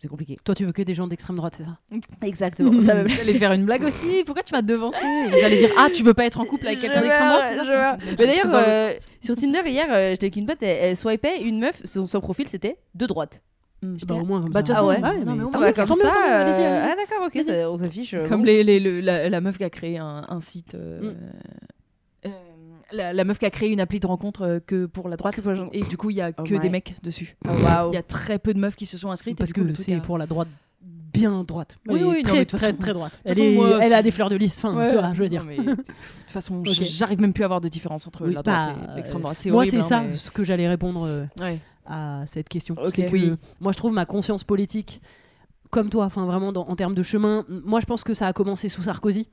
[0.00, 0.36] c'est compliqué.
[0.42, 1.78] Toi, tu veux que des gens d'extrême droite, c'est ça?
[2.22, 2.80] Exactement.
[2.80, 4.24] ça me J'allais faire une blague aussi.
[4.24, 4.98] Pourquoi tu m'as devancé
[5.40, 7.64] J'allais dire ah tu veux pas être en couple avec quelqu'un d'extrême droite, c'est ça?
[7.64, 7.92] je vois.
[7.92, 11.40] Donc, Mais d'ailleurs, euh, sur Tinder hier, euh, j'étais avec une pote, elle, elle swipait
[11.42, 13.42] une meuf, son, son profil c'était de droite.
[13.82, 13.96] Mm.
[14.06, 14.74] Bah, au moins, comme Bah, de ça.
[14.74, 18.12] toute façon, Ah tant moins, mieux, comme ça, euh, ah d'accord, ok, ça- on s'affiche.
[18.14, 18.46] euh, Comme bon.
[18.46, 20.74] les, les- le- la, la meuf qui a créé un, un site.
[20.74, 21.16] euh, Mm.
[22.26, 22.28] euh,
[22.92, 25.40] la, la meuf qui a créé une appli de rencontre que pour la droite.
[25.40, 27.36] Pour Et du coup, il y a Oh que my- des mecs dessus.
[27.48, 27.52] Oh.
[27.90, 29.38] Il y a très peu de meufs qui se sont inscrites.
[29.38, 30.48] Parce que c'est a- pour la droite
[31.12, 31.76] bien droite.
[31.88, 33.18] Oui, oui, très, très, façon- très droite.
[33.24, 35.18] Elle, façon, est- moi, elle a des fleurs de lys, enfin, Ouais, tu vois, je
[35.18, 35.44] veux non, dire.
[35.44, 35.86] mais de toute
[36.28, 39.20] façon, j'arrive même plus à avoir de différence entre Oui, la droite bah, et l'extrême
[39.22, 39.36] droite.
[39.40, 41.58] C'est Moi, c'est hein, ça mais- ce que j'allais répondre euh, Ouais.
[41.90, 42.74] À cette question.
[42.78, 42.90] Ok.
[42.94, 43.32] C'est que Oui.
[43.60, 45.00] moi, je trouve ma conscience politique,
[45.70, 48.32] comme toi, enfin vraiment dans- en termes de chemin, moi, je pense que ça a
[48.32, 49.28] commencé sous Sarkozy.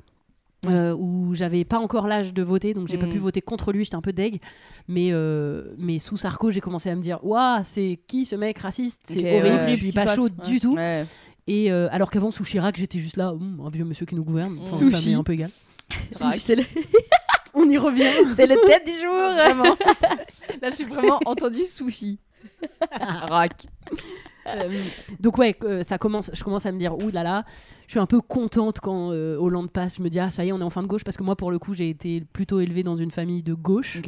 [0.66, 3.12] euh, où j'avais pas encore l'âge de voter, donc j'ai pas Mm.
[3.12, 4.42] pu voter contre lui, j'étais un peu deg.
[4.88, 8.58] Mais, euh, mais sous Sarko, j'ai commencé à me dire Waouh, c'est qui ce mec
[8.58, 9.00] raciste?
[9.08, 9.76] C'est Ok, horrible, ouais.
[9.78, 10.76] je suis pas chaud du tout.
[11.46, 14.24] Et euh, alors qu'avant, sous Chirac, j'étais juste là, Hum, un vieux monsieur qui nous
[14.24, 14.58] gouverne.
[14.60, 15.10] Enfin, ça Sushi.
[15.12, 15.52] m'est un peu égal.
[16.12, 16.64] Sushi, le,
[17.54, 18.04] On y revient.
[18.36, 19.14] c'est le thème du jour.
[19.14, 19.64] Vraiment.
[20.62, 22.18] Là, je suis vraiment entendu sushi.
[22.92, 23.66] Rack.
[24.48, 24.74] Euh,
[25.20, 27.44] donc ouais, ça commence, je commence à me dire ouh là là,
[27.88, 30.50] je suis un peu contente quand euh, Hollande passe, je me dis ah ça y
[30.50, 32.22] est on est en fin de gauche parce que moi pour le coup j'ai été
[32.22, 34.02] plutôt élevée dans une famille de gauche.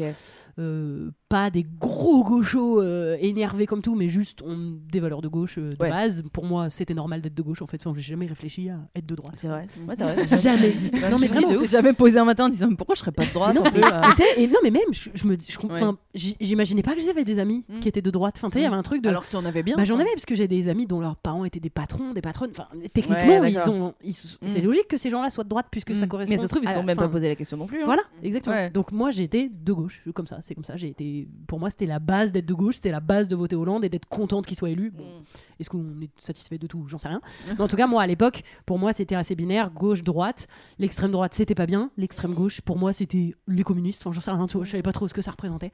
[0.57, 5.30] Euh, pas des gros gauchos euh, énervés comme tout, mais juste on, des valeurs de
[5.30, 5.89] gauche euh, de Ouais.
[5.89, 6.21] base.
[6.34, 9.05] Pour moi c'était normal d'être de gauche en fait, enfin, j'ai jamais réfléchi à être
[9.05, 9.36] de droite.
[9.38, 9.67] C'est vrai.
[9.88, 10.27] Ouais, vrai.
[10.41, 10.69] Jamais.
[11.11, 11.47] non mais vraiment.
[11.47, 13.63] T'es jamais posé un matin en disant mais pourquoi je serais pas de droite Non,
[13.73, 14.01] mais, euh,
[14.38, 15.77] et non mais même je, je me je comp- Ouais.
[15.82, 17.80] enfin, j'imaginais pas que j'avais des amis Mm.
[17.80, 19.30] qui étaient de droite enfin tu sais il y avait un truc de Alors que
[19.30, 19.75] tu en avais bien.
[19.77, 22.21] Bah, j'en avais parce que j'ai des amis dont leurs parents étaient des patrons, des
[22.21, 22.49] patronnes.
[22.51, 23.59] Enfin, techniquement, Ouais, ils
[24.03, 24.47] ils Mm.
[24.47, 26.09] c'est logique que ces gens-là soient de droite puisque ça Mm.
[26.09, 26.34] correspond.
[26.34, 27.67] Mais ça se trouve, ils se à- sont même enfin, pas posé la question non
[27.67, 27.82] plus.
[27.82, 27.86] hein.
[27.86, 28.55] Voilà, exactement.
[28.55, 28.70] Ouais.
[28.70, 30.78] Donc moi, j'étais de gauche, comme ça, c'est comme ça.
[30.78, 33.55] J'ai été, pour moi, c'était la base d'être de gauche, c'était la base de voter
[33.55, 34.91] Hollande et d'être contente qu'il soit élu.
[34.91, 35.24] Bon, Mm.
[35.59, 36.86] est-ce qu'on est satisfait de tout?
[36.88, 37.22] J'en sais rien.
[37.47, 40.47] Mais en tout cas, moi, à l'époque, pour moi, c'était assez binaire, gauche-droite.
[40.78, 41.91] L'extrême droite, c'était pas bien.
[41.97, 44.01] L'extrême gauche, pour moi, c'était les communistes.
[44.05, 45.72] Enfin, j'en sais rien, tu vois, je savais pas trop ce que ça représentait.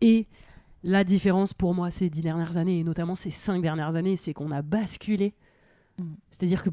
[0.00, 0.26] Et
[0.86, 4.34] la différence pour moi ces dix dernières années, et notamment ces cinq dernières années, c'est
[4.34, 5.34] qu'on a basculé.
[5.98, 6.04] Mm.
[6.30, 6.70] C'est-à-dire que,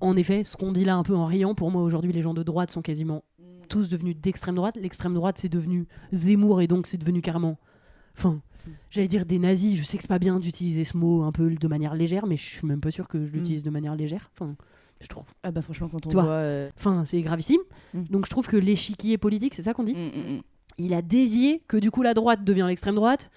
[0.00, 2.34] en effet, ce qu'on dit là un peu en riant, pour moi, aujourd'hui, les gens
[2.34, 3.24] de droite sont quasiment
[3.68, 4.76] tous devenus d'extrême droite.
[4.80, 7.58] L'extrême droite, c'est devenu Zemmour, et donc c'est devenu carrément.
[8.16, 8.40] Enfin,
[8.90, 9.76] j'allais dire des nazis.
[9.78, 12.36] Je sais que c'est pas bien d'utiliser ce mot un peu de manière légère, mais
[12.36, 14.30] je suis même pas sûr que je l'utilise de manière légère.
[14.34, 14.56] Enfin,
[15.00, 15.26] je trouve.
[15.42, 16.26] Ah bah franchement, quand on Tu voit.
[16.26, 17.60] euh, Enfin, c'est gravissime.
[17.94, 18.02] Mm.
[18.10, 20.40] Donc je trouve que l'échiquier politique, c'est ça qu'on dit mm, mm, mm.
[20.78, 23.30] Il a dévié, que du coup la droite devient l'extrême droite.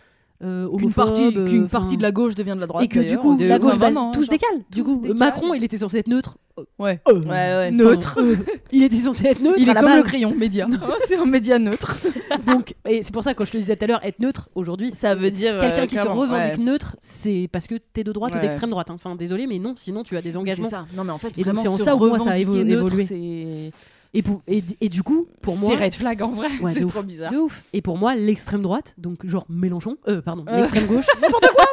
[0.43, 2.83] Euh, Qu'une partie, euh, qu'une enfin, partie de la gauche devient de la droite.
[2.83, 4.59] et que du coup De- la gauche enfin, bah, vraiment, tout se genre, décale.
[4.71, 5.17] Du coup, décale.
[5.17, 6.37] Macron, il était censé être neutre.
[6.79, 6.99] Ouais.
[7.07, 7.71] Euh, Ouais, ouais.
[7.71, 8.17] Neutre.
[8.19, 8.35] euh,
[8.71, 9.57] il était censé être neutre.
[9.59, 9.97] Il à est la comme base.
[9.99, 10.67] le crayon, média.
[10.71, 11.95] Oh, c'est un média neutre.
[12.47, 14.49] Donc, et c'est pour ça que quand je te disais tout à l'heure, être neutre
[14.55, 15.59] aujourd'hui, Ça veut dire.
[15.59, 16.63] quelqu'un euh, qui se revendique ouais.
[16.63, 18.89] neutre, c'est parce que t'es de droite ou d'extrême droite.
[18.89, 18.95] hein.
[18.95, 20.69] Enfin, désolé, mais non, sinon tu as des C'est engagements.
[20.69, 20.85] ça.
[20.97, 23.71] Non, mais en fait, Et donc, vraiment, c'est en ça où moi, ça a évolué.
[24.14, 25.70] Et, pour, et, et du coup, pour moi.
[25.78, 26.49] C'est red flag en vrai.
[26.62, 26.91] Ouais, c'est ouf.
[26.91, 27.32] trop bizarre.
[27.32, 27.64] De ouf.
[27.74, 30.57] Et pour moi, l'extrême droite, donc genre Mélenchon, euh, pardon, Euh.
[30.62, 31.66] l'extrême gauche, n'importe quoi,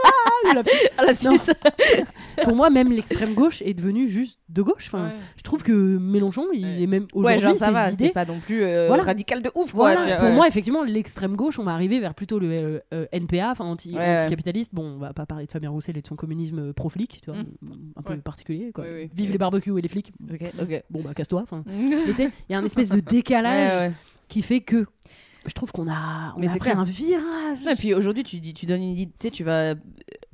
[0.44, 0.88] le lapsus.
[0.98, 1.14] Ah.
[1.14, 1.50] Suisse.
[2.44, 4.86] Pour moi, même l'extrême gauche est devenue juste de gauche.
[4.86, 5.14] Enfin, Ouais.
[5.36, 6.82] je trouve que Mélenchon, il Ouais.
[6.82, 8.10] est même Ouais, aujourd'hui, genre ça ses va, idées.
[8.10, 9.02] pas non plus euh, Voilà.
[9.02, 9.94] radical de ouf quoi.
[9.94, 10.34] Voilà, pour ouais.
[10.34, 13.90] moi, effectivement, l'extrême gauche, on va arriver vers plutôt le euh, euh, NPA, enfin anti,
[13.90, 14.20] Ouais, ouais.
[14.20, 14.70] anticapitaliste.
[14.74, 17.30] Bon, on va pas parler de Fabien Roussel et de son communisme euh, pro-flic, tu
[17.30, 17.40] vois,
[17.96, 18.18] un peu Ouais.
[18.18, 18.70] particulier.
[18.72, 18.84] Quoi.
[18.84, 19.10] Ouais, ouais.
[19.14, 20.12] Vive les barbecues et les flics.
[20.90, 21.44] Bon, bah, casse-toi.
[21.66, 23.92] il y a un espèce de décalage Ouais, ouais.
[24.28, 24.86] qui fait que
[25.46, 27.66] je trouve qu'on a, on Mais a c'est pris un virage.
[27.70, 29.74] Et puis aujourd'hui, tu dis, tu donnes une idée, tu vas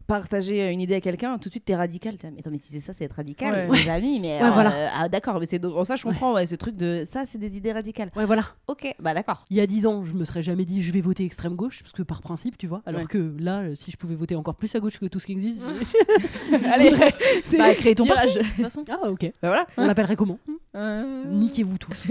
[0.07, 2.15] partager une idée à quelqu'un, tout de suite t'es radical.
[2.23, 3.89] Mais attends, mais si c'est ça, c'est être radical, Ouais.
[3.89, 4.21] amis.
[4.21, 4.73] Mais Ouais, euh, voilà.
[4.97, 7.57] ah, d'accord, mais c'est donc- ça, je comprends, ouais, ce truc de ça, c'est des
[7.57, 8.11] idées radicales.
[8.17, 8.45] Ouais, voilà.
[8.69, 9.45] Ok, bah d'accord.
[9.51, 11.81] Il y a 10 ans, je me serais jamais dit je vais voter extrême gauche,
[11.83, 12.83] parce que par principe, tu vois.
[12.87, 15.27] Alors que là, euh, si je pouvais voter encore plus à gauche que tout ce
[15.27, 15.63] qui existe,
[16.73, 16.91] Allez,
[17.51, 18.35] je bah, crée ton parti.
[18.35, 18.85] De toute façon.
[18.91, 19.23] Ah, ok.
[19.43, 20.39] Bah voilà, On l'appellerait comment?
[20.77, 22.09] Euh, Niquez-vous tous.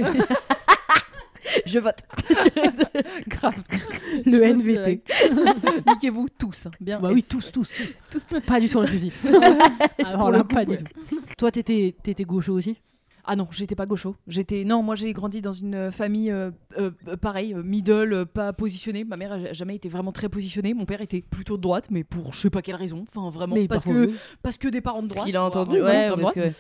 [1.66, 2.04] je vote.
[3.28, 3.62] Grave.
[4.26, 5.04] Le NVT.
[5.88, 6.68] Niquez-vous tous.
[6.80, 7.00] Bien.
[7.00, 7.28] Bah oui, S.
[7.28, 7.72] tous, tous,
[8.10, 8.26] tous.
[8.46, 9.26] Pas du tout inclusif.
[10.06, 10.78] Alors là, coup, pas ouais.
[10.78, 11.22] du tout.
[11.38, 12.78] Toi, t'étais, t'étais gaucho aussi?
[13.26, 14.16] Ah non, j'étais pas gaucho.
[14.28, 16.92] J'étais non, moi j'ai grandi dans une famille euh, euh,
[17.22, 19.06] pareil, middle, euh, pas positionnée.
[19.06, 20.74] Ma mère a jamais été vraiment très positionnée.
[20.74, 23.06] Mon père était plutôt de droite, mais pour je sais pas quelle raison.
[23.16, 25.26] Enfin vraiment Mais parce par que parce que des parents de droite.
[25.26, 26.52] qu'il a entendu, ouais, ouais, parce que.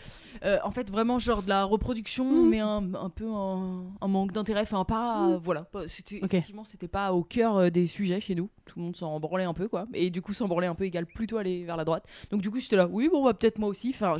[0.44, 2.50] Euh, en fait, vraiment genre de la reproduction, Mm.
[2.50, 4.62] mais un, un peu un, un manque d'intérêt.
[4.62, 5.66] Enfin pas euh, voilà.
[5.88, 6.34] C'était Ok.
[6.34, 8.50] effectivement c'était pas au cœur euh, des sujets chez nous.
[8.66, 9.86] Tout le monde s'en branlait un peu quoi.
[9.94, 12.06] Et du coup s'en branlait un peu égale plutôt aller vers la droite.
[12.32, 12.88] Donc du coup j'étais là.
[12.92, 13.90] Oui bon bah peut-être moi aussi.
[13.94, 14.18] Enfin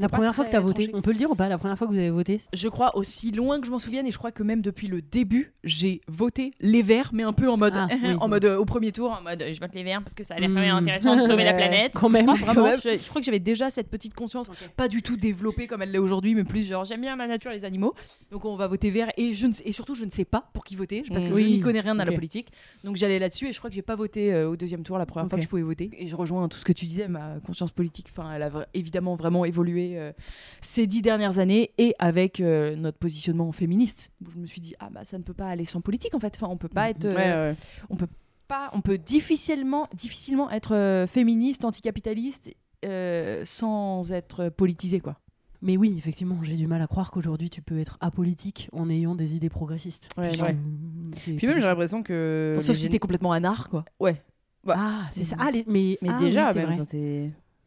[0.00, 1.78] La première fois que très t'as voté, on peut le dire ou pas La première
[1.78, 2.40] fois que vous avez voté?
[2.52, 5.00] Je crois aussi loin que je m'en souvienne et je crois que même depuis le
[5.02, 8.14] début, j'ai voté les Verts, mais un peu en mode, Ah, oui.
[8.20, 10.34] en mode euh, au premier tour, en mode je vote les Verts parce que ça
[10.34, 11.92] a l'air quand même intéressant de sauver la planète.
[11.94, 15.02] quand même, je crois, vraiment, je crois que j'avais déjà cette petite conscience, pas du
[15.02, 17.64] tout développée comme elle l'est aujourd'hui, mais plus genre j'aime bien la nature et les
[17.64, 17.94] animaux.
[18.30, 20.50] Donc on va voter Vert et je ne sais- et surtout je ne sais pas
[20.52, 21.30] pour qui voter parce que.
[21.32, 21.44] Oui.
[21.44, 22.48] je n'y connais rien à la politique.
[22.84, 25.06] Donc j'allais là-dessus et je crois que j'ai pas voté euh, au deuxième tour la
[25.06, 25.90] première fois que je pouvais voter.
[25.98, 29.14] Et je rejoins tout ce que tu disais, ma conscience politique, enfin elle a évidemment
[29.16, 30.12] vraiment évolué euh,
[30.60, 34.10] ces dix dernières années et avec euh, notre positionnement féministe.
[34.26, 36.18] où Je me suis dit ah bah ça ne peut pas aller sans politique en
[36.20, 36.34] fait.
[36.36, 37.56] Enfin on peut pas être, euh, Ouais, ouais.
[37.90, 38.08] on peut
[38.48, 42.50] pas, on peut difficilement, difficilement être féministe, anticapitaliste
[42.84, 45.16] euh, sans être politisé quoi.
[45.64, 49.14] Mais oui, effectivement, j'ai du mal à croire qu'aujourd'hui tu peux être apolitique en ayant
[49.14, 50.10] des idées progressistes.
[50.18, 50.30] Ouais,
[51.36, 52.56] Puis même, j'ai l'impression que.
[52.60, 53.84] Sauf si t'es complètement anard quoi.
[53.98, 54.20] Ouais.
[54.68, 55.36] Ah, c'est ça.
[55.38, 56.84] Ah, les- mais Mais ah déjà, oui, même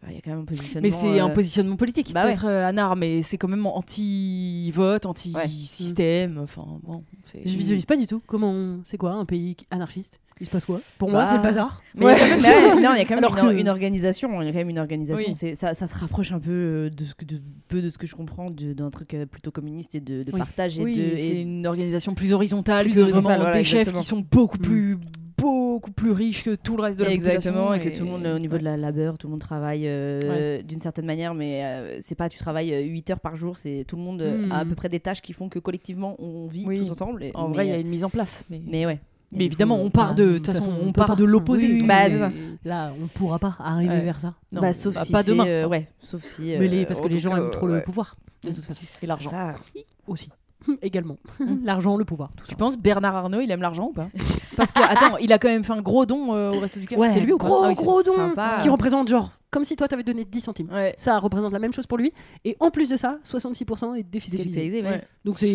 [0.09, 0.81] Il y a quand même un positionnement.
[0.87, 2.33] Mais c'est un euh, positionnement politique bah ouais.
[2.33, 6.37] d'être euh, anard, mais c'est quand même anti-vote, anti-système.
[6.43, 8.21] Enfin, bon, Je visualise pas du tout.
[8.25, 10.19] Comment on- c'est quoi un pays anarchiste?
[10.39, 10.79] Il se passe quoi?
[10.99, 11.81] Pour moi, Bah, c'est le bazar.
[11.95, 13.35] Mais il y a quand même, mais ouais, non, il y a quand même Alors
[13.37, 14.41] une, que- une organisation.
[14.41, 15.33] Il y a quand même une organisation.
[15.35, 15.55] Oui.
[15.55, 18.05] Ça, ça se rapproche un peu euh, de ce que de, peu de ce que
[18.05, 20.37] je comprends d'un truc plutôt communiste et de, de Oui.
[20.37, 21.17] partage et de.
[21.17, 24.01] c'est une organisation plus horizontale Plus horizontale, voilà, des chefs exactement.
[24.01, 24.61] qui sont beaucoup Mm.
[24.61, 24.97] plus
[25.37, 27.89] beaucoup plus riches que tout le reste de la Exactement, et population.
[27.91, 30.79] que tout le monde, au niveau de la labeur, tout le monde travaille euh, d'une
[30.81, 34.01] certaine manière, mais euh, c'est pas tu travailles 8 heures par jour, c'est tout le
[34.01, 36.79] monde euh, a à peu près des tâches qui font que collectivement on vit Oui.
[36.79, 37.23] tous ensemble.
[37.23, 38.43] et- En mais, vrai, il y a une mise en place.
[38.49, 38.99] Mais, Mais ouais.
[39.31, 41.15] mais évidemment, on part de, de toute façon, on part pas.
[41.15, 41.67] de l'opposé.
[41.73, 42.07] Oui, Bah.
[42.65, 44.01] Là, on pourra pas arriver Ouais.
[44.01, 44.33] vers ça.
[44.51, 45.45] Non, bah, sauf bah, si pas demain.
[45.45, 46.55] euh, ouais, sauf si.
[46.59, 48.81] Mais les, euh, parce que les gens cas, aiment trop le pouvoir, de toute façon.
[49.01, 49.29] Et l'argent.
[49.29, 49.55] Ça,
[50.07, 50.29] Aussi.
[50.81, 51.17] Également.
[51.39, 51.63] Mm.
[51.63, 52.49] L'argent, le pouvoir, tout ça.
[52.49, 54.07] Tu penses Bernard Arnault, il aime l'argent ou pas?
[54.57, 56.87] Parce que attends, il a quand même fait un gros don euh, au reste du
[56.87, 56.99] cœur.
[56.99, 57.45] Ouais, c'est lui ou pas?
[57.47, 58.13] gros, Ah oui, c'est- gros don.
[58.61, 60.69] Qui représente genre, comme si toi t'avais donné 10 centimes.
[60.71, 60.93] Ouais.
[60.97, 62.11] Ça représente la même chose pour lui.
[62.43, 64.81] Et en plus de ça, 66% est défiscalisé.
[64.83, 65.01] Ouais.
[65.23, 65.47] Donc c'est.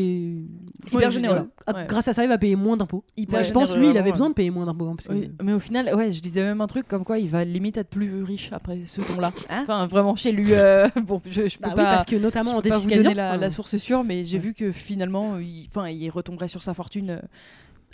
[0.92, 1.50] Hyper généreux.
[1.72, 1.86] Ouais.
[1.86, 3.04] Grâce à ça, il va payer moins d'impôts.
[3.18, 4.86] Je pense lui, il avait besoin de payer moins d'impôts.
[4.88, 7.44] hein, que- mais au final, ouais, je disais même un truc comme quoi il va
[7.44, 9.32] limite être plus riche après ce don-là.
[9.50, 10.54] Hein enfin, vraiment chez lui.
[10.54, 11.96] euh, bon, je, je peux Bah oui, pas.
[11.96, 13.10] parce que notamment je en peux pas vous défiscalisant.
[13.10, 16.48] donner la, enfin, la source sûre, mais j'ai vu que finalement, il, enfin, il retomberait
[16.48, 17.10] sur sa fortune.
[17.10, 17.18] euh,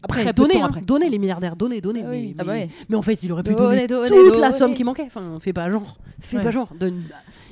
[0.02, 2.02] Après, temps hein, donner les milliardaires, donner, donner.
[2.06, 2.28] Ah oui.
[2.28, 2.68] mais, Ah bah ouais.
[2.88, 5.04] mais en fait, il aurait pu Donner, donner, donner, toute la somme qui manquait.
[5.06, 5.96] Enfin, fais pas genre.
[6.20, 6.42] Fais Ouais.
[6.42, 6.68] pas genre.
[6.78, 7.02] Donne...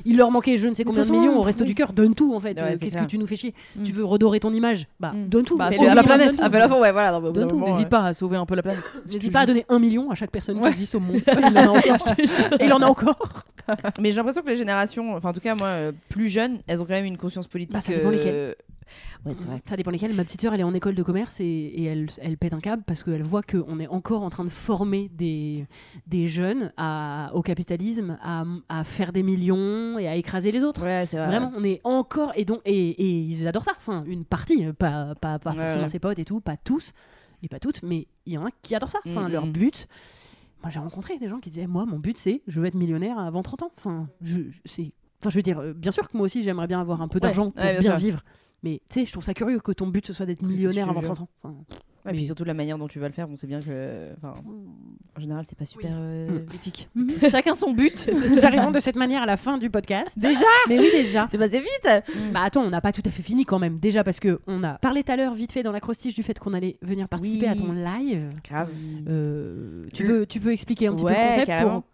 [0.08, 1.68] Il leur manquait je ne sais de combien de millions au resto oui.
[1.70, 1.92] du cœur.
[1.92, 2.56] Donne tout en fait.
[2.60, 3.54] Ouais, Euh, Qu'est-ce que tu nous fais chier?
[3.74, 3.82] Mm.
[3.82, 4.86] Tu veux redorer ton image?
[5.00, 5.26] Bah, Mm.
[5.28, 5.56] donne tout.
[5.56, 6.36] Bah, la planète.
[6.40, 7.20] Ah, bah, la ouais, voilà.
[7.20, 8.84] bah, moment, N'hésite pas à sauver un peu la planète.
[9.12, 11.20] N'hésite pas à donner un million à chaque personne qui existe au monde.
[11.26, 12.14] Il en a encore.
[12.60, 13.44] Et il en a encore.
[14.00, 16.80] Mais j'ai l'impression que les générations, enfin en tout cas moi, euh, plus jeunes, elles
[16.80, 17.74] ont quand même une conscience politique.
[19.24, 19.26] Ça dépend lesquelles.
[19.26, 19.62] Ouais, c'est vrai.
[19.68, 20.14] Ça dépend lesquels.
[20.14, 22.60] Ma petite sœur, elle est en école de commerce et, et elle, elle pète un
[22.60, 25.66] câble parce qu'elle voit qu'on est encore en train de former des,
[26.06, 30.82] des jeunes à, au capitalisme, à, à faire des millions et à écraser les autres.
[30.84, 31.26] Ouais, c'est vrai.
[31.26, 33.72] Vraiment, on est encore et donc et, et ils adorent ça.
[33.76, 36.92] Enfin, une partie, euh, pas pas, pas Ouais, forcément ses potes et tout, pas tous
[37.42, 38.98] et pas toutes, mais il y en a qui adorent ça.
[39.06, 39.86] Enfin, leur but.
[40.62, 43.18] Moi, j'ai rencontré des gens qui disaient, moi, mon but, c'est, je veux être millionnaire
[43.18, 43.70] avant 30 ans.
[43.76, 46.80] Enfin, je, c'est, enfin, je veux dire, euh, bien sûr que moi aussi, j'aimerais bien
[46.80, 48.24] avoir un peu Ouais, d'argent pour ouais, bien vivre.
[48.66, 51.00] Mais tu sais, je trouve ça curieux que ton but ce soit d'être millionnaire avant
[51.00, 51.14] jure.
[51.14, 51.28] 30 ans.
[51.44, 51.54] Enfin,
[52.04, 54.10] Ouais, puis Mais- surtout la manière dont tu vas le faire, on sait bien que.
[54.22, 55.90] En général, c'est pas super.
[55.94, 56.88] euh, Éthique.
[57.30, 58.08] Chacun son but.
[58.30, 60.16] Nous arrivons de cette manière à la fin du podcast.
[60.16, 61.26] Déjà Mais oui, déjà.
[61.28, 63.78] C'est passé vite Bah attends, on n'a pas tout à fait fini quand même.
[63.78, 66.38] Déjà parce que on a parlé tout à l'heure vite fait dans l'acrostiche du fait
[66.38, 67.52] qu'on allait venir participer Oui.
[67.52, 68.30] à ton live.
[68.48, 68.70] Grave.
[69.08, 71.80] Euh, tu, veux, tu peux expliquer un petit peu le concept carrément.
[71.80, 71.90] pour...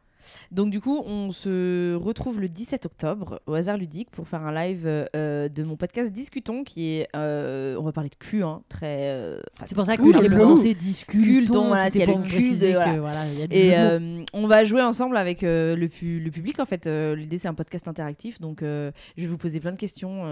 [0.51, 4.53] Donc du coup, on se retrouve le 17 octobre au hasard ludique pour faire un
[4.55, 8.63] live euh, de mon podcast Discutons qui est, euh, on va parler de cul, hein,
[8.69, 8.99] très.
[9.11, 11.23] euh, C'est pour ça que le- prononcé discutons.
[11.69, 12.99] Voilà, il y a pour le cul de- que, voilà.
[13.01, 16.59] voilà, il y a du Et on va jouer ensemble avec le, pu- le public.
[16.61, 20.25] En fait, l'idée c'est un podcast interactif, donc je vais vous poser plein de questions,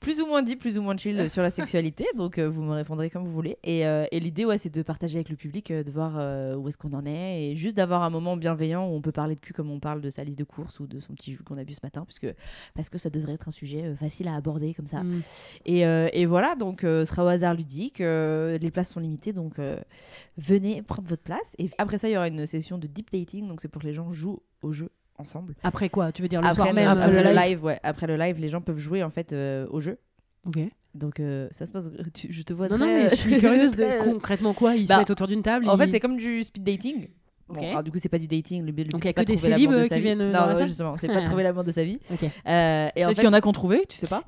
[0.00, 2.06] plus ou moins deep, plus ou moins chill sur la sexualité.
[2.16, 3.58] Donc euh, vous me répondrez comme vous voulez.
[3.62, 6.10] Et, euh, et l'idée, ouais, c'est de partager avec le public, euh, de voir
[6.58, 9.34] où est-ce qu'on en est, et juste d'avoir un moment bienveillant où on peut parler
[9.34, 11.42] de cul comme on parle de sa liste de courses ou de son petit jus
[11.42, 12.34] qu'on a bu ce matin, parce que
[12.74, 15.02] parce que ça devrait être un sujet facile à aborder comme ça.
[15.02, 15.22] Mm.
[15.66, 17.98] Et, et voilà, donc ce sera au hasard ludique.
[17.98, 19.56] les places sont limitées, donc
[20.38, 21.54] venez prendre votre place.
[21.58, 23.86] Et après ça, il y aura une session de deep dating, donc c'est pour que
[23.86, 24.90] les gens jouent au jeu
[25.20, 25.54] ensemble.
[25.62, 27.64] Après quoi Tu veux dire le Après, soir même après euh, le live.
[27.64, 27.78] ouais.
[27.82, 29.98] Après le live, les gens peuvent jouer en fait euh, au jeu.
[30.46, 30.58] Ok.
[30.94, 31.88] Donc euh, ça se passe.
[32.14, 32.86] tu- je te vois Non, très.
[32.86, 35.68] non, mais je suis curieuse de concrètement quoi Ils Bah, se mettent autour d'une table
[35.68, 37.08] En ils- fait, c'est comme du speed dating.
[37.48, 37.64] Bon, Ok.
[37.64, 38.64] alors, du coup, c'est pas du dating.
[38.64, 39.78] Le, but- le Donc, but, il y a c'est pas que des de trouver l'amour
[39.78, 40.14] de qui sa vie.
[40.16, 41.98] Non, justement, c'est pas de trouver l'amour de sa vie.
[42.10, 44.22] Et en Peut-être fait, qu'il y en a qu'on trouvé, tu sais pas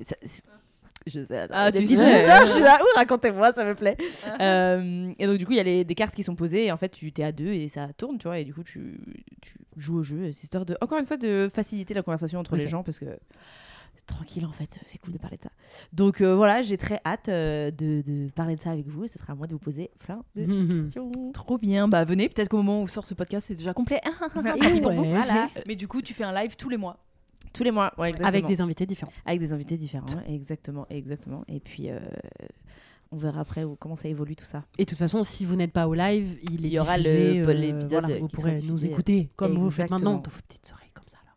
[1.05, 1.47] Je sais.
[1.51, 2.21] Ah, des tu petites sais.
[2.21, 2.79] histoires, je suis là.
[2.81, 3.97] Ouh, racontez-moi, ça me plaît.
[4.41, 6.65] Euh, et donc, du coup, il y a les- des cartes qui sont posées.
[6.65, 8.39] Et en fait, tu t'es à deux et ça tourne, tu vois.
[8.39, 8.99] Et du coup, tu,
[9.41, 10.31] tu joues au jeu.
[10.31, 13.05] C'est histoire de, encore une fois, de faciliter la conversation entre les gens parce que
[14.05, 14.79] tranquille, en fait.
[14.85, 15.49] C'est cool de parler de ça.
[15.93, 19.07] Donc, euh, voilà, j'ai très hâte euh, de, de parler de ça avec vous.
[19.07, 20.83] Ce sera à moi de vous poser plein de Mhm.
[20.83, 21.11] questions.
[21.33, 21.87] Trop bien.
[21.87, 24.01] Bah venez, peut-être qu'au moment où sort ce podcast, c'est déjà complet.
[24.33, 24.95] Pour Ouais.
[24.95, 25.05] vous.
[25.05, 25.49] Voilà.
[25.67, 26.97] Mais du coup, tu fais un live tous les mois.
[27.53, 28.27] Tous les mois, ouais, exactement.
[28.29, 29.11] Avec des invités différents.
[29.25, 31.43] Avec des invités différents, exactement, exactement.
[31.47, 31.99] Et puis, euh,
[33.11, 34.63] on verra après où- comment ça évolue tout ça.
[34.79, 36.95] Et de toute façon, si vous n'êtes pas au live, il, est Il y aura
[36.95, 40.17] euh, l'épisode voilà, vous pourrez nous écouter comme vous faites maintenant.
[40.17, 40.23] Exactement.
[40.23, 41.17] Dans vos petites oreilles comme ça.
[41.25, 41.31] Là.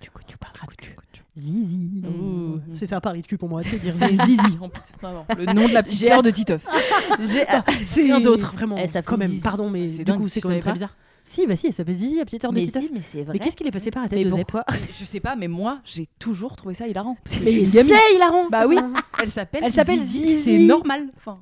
[0.00, 0.96] Du coup, tu parleras de cul.
[1.38, 1.76] Zizi.
[2.02, 2.60] Mmh.
[2.72, 4.16] C'est ça, parler de cul pour moi, c'est dire zizi.
[4.16, 4.80] Zizi en plus.
[5.02, 5.26] Vraiment.
[5.36, 6.64] Le nom de la petite sœur de Titeuf.
[7.20, 7.44] J'ai
[7.82, 8.38] C'est rien d'autre.
[8.38, 8.76] d'autre, vraiment.
[9.04, 10.96] Quand même, pardon, mais C'est du dingue, coup, c'est quand même très bizarre.
[11.28, 12.84] Si, bah si, elle s'appelle Zizi, la petite sœur de mais Titeuf.
[12.84, 13.32] si, mais c'est vrai.
[13.32, 14.64] Mais qu'est-ce qu'il est passé par la tête Mais de pourquoi
[14.96, 17.16] Je sais pas, mais moi, j'ai toujours trouvé ça hilarant.
[17.24, 18.76] Parce que Mais c'est hilarant Bah oui,
[19.20, 20.36] elle s'appelle Elle s'appelle Zizi.
[20.36, 20.42] Zizi.
[20.44, 21.08] C'est normal.
[21.16, 21.40] Enfin,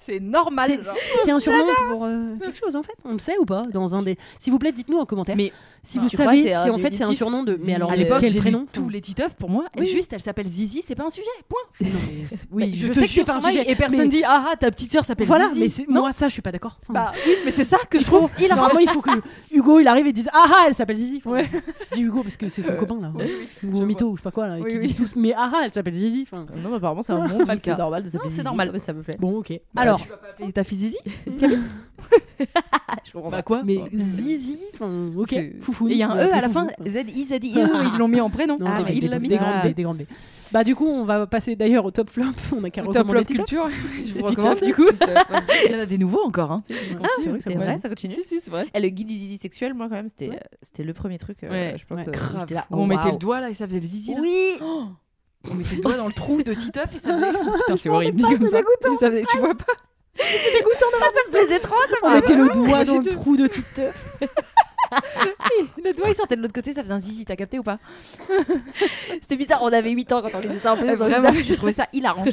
[0.00, 0.80] c'est normal.
[1.24, 2.94] C'est- un surnom pour euh, quelque chose en fait.
[3.04, 4.16] On le sait ou pas Dans un des.
[4.38, 5.36] S'il vous plaît, dites-nous en commentaire.
[5.36, 5.52] Mais
[5.82, 7.56] si vous savez crois si que c'est un en fait c'est un surnom de.
[7.64, 9.64] Mais alors à l'époque, quel prénom tous les Titeufs pour moi.
[9.76, 9.86] Et Oui.
[9.86, 11.26] juste, elle s'appelle Zizi, c'est pas un sujet.
[11.48, 11.60] Point.
[11.90, 13.70] Non, mais c'est- Oui, je, te sais que c'est pas un sujet.
[13.70, 15.84] Et personne mais- dit ah ah ta petite sœur s'appelle Voilà, Zizi.
[15.88, 16.78] mais moi ça je suis pas d'accord.
[16.82, 18.28] Enfin, Bah oui, mais c'est ça que je trouve.
[18.48, 19.10] Normalement, il faut que
[19.52, 21.22] Hugo il arrive et dise Ah ah, elle s'appelle Zizi.
[21.24, 23.12] Je dis Hugo parce que c'est son Euh, copain là.
[23.14, 24.56] Ou je mytho ou je sais pas quoi là.
[24.60, 24.86] Oui, qui oui.
[24.88, 26.26] dit tous Mais ah ah, elle s'appelle Zizi.
[26.32, 27.76] Non, mais apparemment, c'est un monde Pas où le c'est cas.
[27.76, 28.72] normal de s'appeler c'est normal.
[28.80, 29.16] ça me plaît.
[29.18, 29.49] bon, ok.
[29.74, 30.98] Bah, Alors, tu vas pas appeler ta fille Zizi?
[32.88, 33.42] Ah, je comprends Bah pas.
[33.42, 33.62] quoi?
[33.62, 33.78] Mais.
[33.92, 35.32] Zizi, enfin, ok.
[35.34, 35.52] Et
[35.90, 38.56] il y a un E à la fin, Z-I-Z-I-E, ils l'ont mis en prénom.
[38.58, 39.36] Non, Ah, mais il des, l'a des mis.
[39.36, 39.68] grandes Ah.
[39.68, 40.02] B, des grandes B.
[40.50, 42.24] Bah du coup, on va passer d'ailleurs au top flop.
[42.56, 43.68] On a qu'à Au top recommander flop culture.
[44.02, 44.86] Je vous recommande du coup.
[45.66, 46.50] Il y en a des nouveaux encore.
[46.52, 46.62] Hein.
[47.02, 47.80] Ah, c'est vrai, C'est ça vrai, continue.
[47.82, 48.14] ça continue.
[48.14, 48.66] Si, si, c'est vrai.
[48.74, 51.44] Et le guide du zizi sexuel, moi, quand même, c'était euh, c'était le premier truc,
[51.44, 52.00] euh, Ouais, je pense.
[52.08, 54.14] euh, on mettait le doigt là et ça faisait le zizi.
[54.18, 54.84] Oui Oh
[55.48, 57.30] on mettait le doigt dans le trou de Titeuf et ça faisait.
[57.58, 58.20] Putain, c'est horrible.
[58.20, 58.56] pas, comme c'est ça.
[58.58, 58.96] dégoûtant.
[58.98, 59.64] Ça faisait- Tu vois pas
[60.16, 60.26] Ça
[61.26, 63.92] me plaisait trop, ça On mettait le doigt dans le trou de TikTok.
[65.84, 67.78] Le doigt il sortait de l'autre côté, ça faisait un zizi, t'as capté ou pas?
[69.20, 70.88] C'était bizarre, on avait 8 ans quand on lisait ça en plus.
[70.88, 72.24] Euh, donc Vraiment, je trouvais ça hilarant.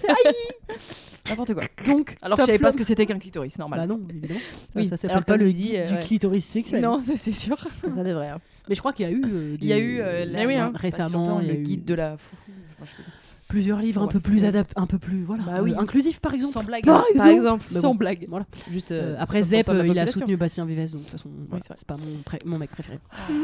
[1.30, 1.64] N'importe quoi.
[1.86, 3.82] Donc, Alors que je savais pas ce que c'était qu'un clitoris, normal.
[3.82, 4.40] Bah non, évidemment.
[4.76, 6.00] Oui, ça s'appelle pas le euh, du ouais.
[6.02, 6.82] clitoris sexuel.
[6.82, 7.58] Non, ça c'est sûr.
[7.60, 8.30] Ça devrait.
[8.30, 8.40] hein.
[8.70, 10.72] Mais je crois qu'il y a eu euh, Il y a eu euh, oui, hein.
[10.74, 12.52] récemment a le eu guide de la foufou.
[12.80, 13.04] Enfin, je
[13.48, 14.12] plusieurs livres un Ouais.
[14.12, 15.72] peu plus adaptés, un peu plus voilà, Bah oui.
[15.74, 16.52] euh, inclusifs par exemple.
[16.54, 16.84] Sans blague.
[16.84, 18.26] Par Par exemple, Mais Sans bon, blague.
[18.30, 18.46] Voilà.
[18.70, 18.92] juste.
[18.92, 21.64] Euh, euh, après 50% Zep, il a soutenu Bastien Vives, donc de toute façon, voilà,
[21.66, 23.00] c'est pas mon, pré- mon mec préféré.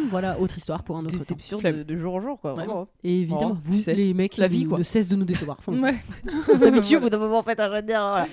[0.09, 1.19] Voilà, autre histoire pour un autre temps.
[1.19, 2.51] Déception de, de jour en jour, quoi.
[2.53, 2.65] Ouais.
[2.65, 2.88] vraiment.
[3.05, 4.77] Et évidemment, Oh, vous, tu sais, les mecs, la vie, quoi.
[4.77, 5.55] ne cesse de nous décevoir.
[5.59, 5.95] Enfin, Ouais.
[6.53, 7.99] On s'habitue au bout d'un moment, en fait, je veux dire.
[8.01, 8.27] Voilà.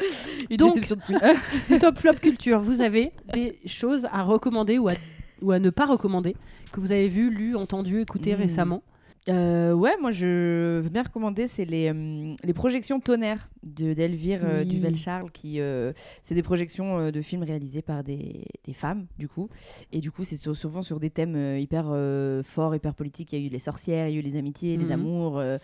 [0.50, 1.78] Une Donc- déception de plus.
[1.78, 4.92] Top flop culture, vous avez des choses à recommander ou à,
[5.40, 6.34] ou à ne pas recommander
[6.72, 8.38] que vous avez vu, lu, entendu, écouté Hmm.
[8.40, 8.82] récemment
[9.28, 14.60] Euh, ouais, moi je veux bien recommander, c'est les, euh, les projections tonnerre d'Elvire euh,
[14.60, 14.66] Oui.
[14.66, 15.92] Duvel-Charles qui euh,
[16.22, 19.48] c'est des projections euh, de films réalisés par des, des femmes du coup.
[19.92, 23.32] Et du coup c'est souvent sur des thèmes hyper euh, forts hyper politiques.
[23.32, 24.92] Il y a eu les sorcières il y a eu les amitiés les Mhm.
[24.92, 25.58] amours euh,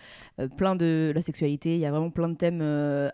[0.57, 1.73] plein de la sexualité.
[1.75, 2.61] Il y a vraiment plein de thèmes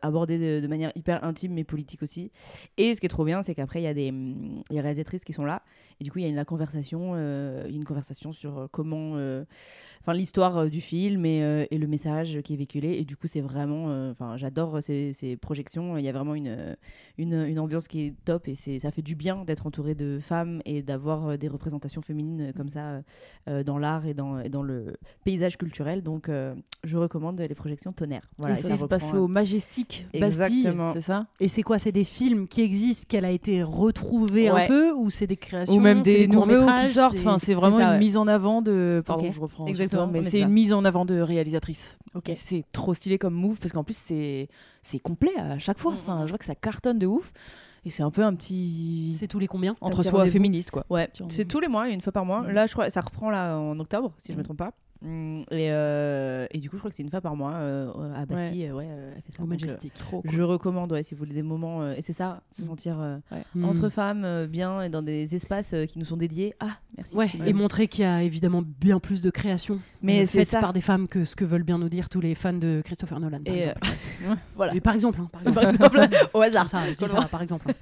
[0.02, 2.32] abordés de, de manière hyper intime mais politique aussi.
[2.78, 5.24] Et ce qui est trop bien c'est qu'après il y a des hum, les réalisatrices
[5.24, 5.62] qui sont là.
[6.00, 9.14] Et du coup il y a une la conversation une conversation sur comment
[10.02, 12.98] enfin l'histoire du film et, et le message qui est véhiculé.
[12.98, 16.76] Et du coup c'est vraiment enfin j'adore ces, ces projections il y a vraiment une,
[17.18, 20.20] une, une ambiance qui est top et c'est ça fait du bien d'être entouré de
[20.22, 23.02] femmes et d'avoir euh, des représentations féminines comme ça euh,
[23.50, 27.56] euh, dans l'art et dans, et dans le paysage culturel donc euh, je recommande les
[27.56, 30.94] projections tonnerre voilà et et ça, se passe au Majestic Bastille, Exactement.
[30.94, 31.28] c'est ça?
[31.40, 31.80] Et c'est quoi?
[31.80, 34.64] C'est des films qui existent, qu'elle a été retrouvée Ouais.
[34.64, 37.20] un peu, ou c'est des créations ou même c'est des, nouveaux qui sortent.
[37.20, 38.00] Enfin, c'est vraiment ça, une ouais.
[38.00, 39.02] mise en avant de.
[39.06, 39.66] Pardon, je reprends.
[39.68, 41.98] Exactement, mais mais c'est une mise en avant de réalisatrice.
[42.16, 42.32] Ok.
[42.36, 44.48] C'est trop stylé comme move parce qu'en plus c'est
[44.82, 45.94] c'est complet à chaque fois.
[45.94, 46.28] Mm, Enfin, mm.
[46.28, 47.32] je vois que ça cartonne de ouf.
[47.86, 50.86] Et c'est un peu un petit C'est tous les combien entre soi féministe quoi.
[50.90, 52.42] Ouais, c'est tous les mois, une fois par mois.
[52.44, 52.52] Mm.
[52.52, 54.46] Là, je crois, ça reprend là en octobre, si je me Mm.
[54.46, 54.72] trompe pas.
[55.04, 57.92] Mm, Et, euh, et du coup, je crois que c'est une fois par mois euh,
[58.16, 58.72] à Bastille.
[58.72, 59.44] Ouais, elle fait ça.
[59.44, 59.94] Au Donc, euh, Majestic.
[59.96, 60.32] Trop cool.
[60.32, 61.82] je recommande, ouais, si vous voulez des moments.
[61.82, 62.66] euh, et c'est ça, se Mm.
[62.66, 63.18] sentir euh,
[63.54, 63.66] Hmm.
[63.66, 66.54] entre femmes, euh, bien, et dans des espaces euh, qui nous sont dédiés.
[66.60, 67.16] Ah, merci.
[67.18, 70.62] Ouais, et montrer qu'il y a évidemment bien plus de créations Mais c'est faites ça.
[70.62, 73.20] par des femmes que ce que veulent bien nous dire tous les fans de Christopher
[73.20, 73.42] Nolan.
[73.44, 73.80] Par Et, exemple.
[74.56, 74.76] voilà.
[74.76, 75.78] Et par exemple, hein, par exemple.
[75.78, 76.70] Par exemple, au hasard.
[76.70, 77.68] Comme ça, je dis Comme ça, par exemple.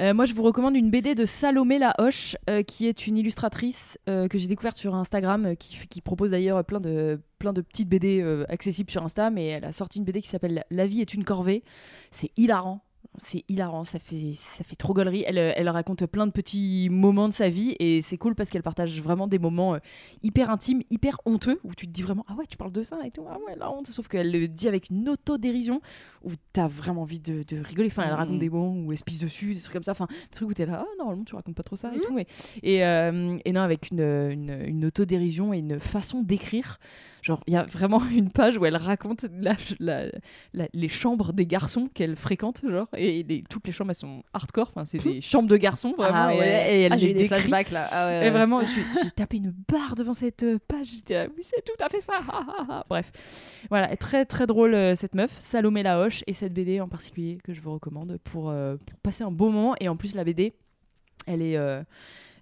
[0.00, 3.16] Euh, moi, je vous recommande une BD de Salomé La Hoche, euh, qui est une
[3.16, 7.60] illustratrice euh, que j'ai découverte sur Instagram, euh, qui, propose d'ailleurs plein de, plein de
[7.60, 11.00] petites BD accessibles sur Insta, mais elle a sorti une BD qui s'appelle La vie
[11.00, 11.62] est une corvée.
[12.10, 12.84] C'est hilarant.
[13.18, 15.24] C'est hilarant, ça fait, ça fait trop gaulerie.
[15.26, 18.50] Elle, euh, elle raconte plein de petits moments de sa vie et c'est cool parce
[18.50, 19.78] qu'elle partage vraiment des moments euh,
[20.22, 22.98] hyper intimes, hyper honteux où tu te dis vraiment Ah ouais, tu parles de ça
[23.04, 23.86] et tout, ah ouais, la honte.
[23.86, 25.80] Sauf qu'elle le dit avec une autodérision
[26.24, 27.88] où t'as vraiment envie de, de rigoler.
[27.88, 29.92] Enfin, elle raconte des moments où elle se pisse dessus, des trucs comme ça.
[29.92, 32.12] Enfin, des trucs où t'es là, ah, normalement tu racontes pas trop ça et tout.
[32.12, 32.26] Mais...
[32.62, 36.78] Et, euh, et non, avec une, une, une autodérision et une façon d'écrire.
[37.24, 40.10] Genre, il y a vraiment une page où elle raconte la- la-
[40.52, 44.22] la- les chambres des garçons qu'elle fréquente, genre, et les- toutes les chambres elles sont
[44.34, 44.68] hardcore.
[44.74, 46.14] Enfin, c'est des chambres de garçons vraiment.
[46.14, 46.76] Ah et, ouais.
[46.76, 47.88] et elle Ah, j'ai eu des flashbacks là.
[47.90, 48.60] Ah ouais, Et vraiment,
[49.02, 50.88] j'ai tapé une barre devant cette euh, page.
[50.96, 52.20] J'étais là, oui, c'est tout à fait ça.
[52.28, 52.84] ah, ah, ah.
[52.90, 53.10] Bref,
[53.70, 57.38] voilà, très très drôle euh, cette meuf, Salomé La Hoche, et cette BD en particulier
[57.42, 59.74] que je vous recommande pour, euh, pour passer un beau moment.
[59.80, 60.52] Et en plus, la BD,
[61.26, 61.82] elle est, euh,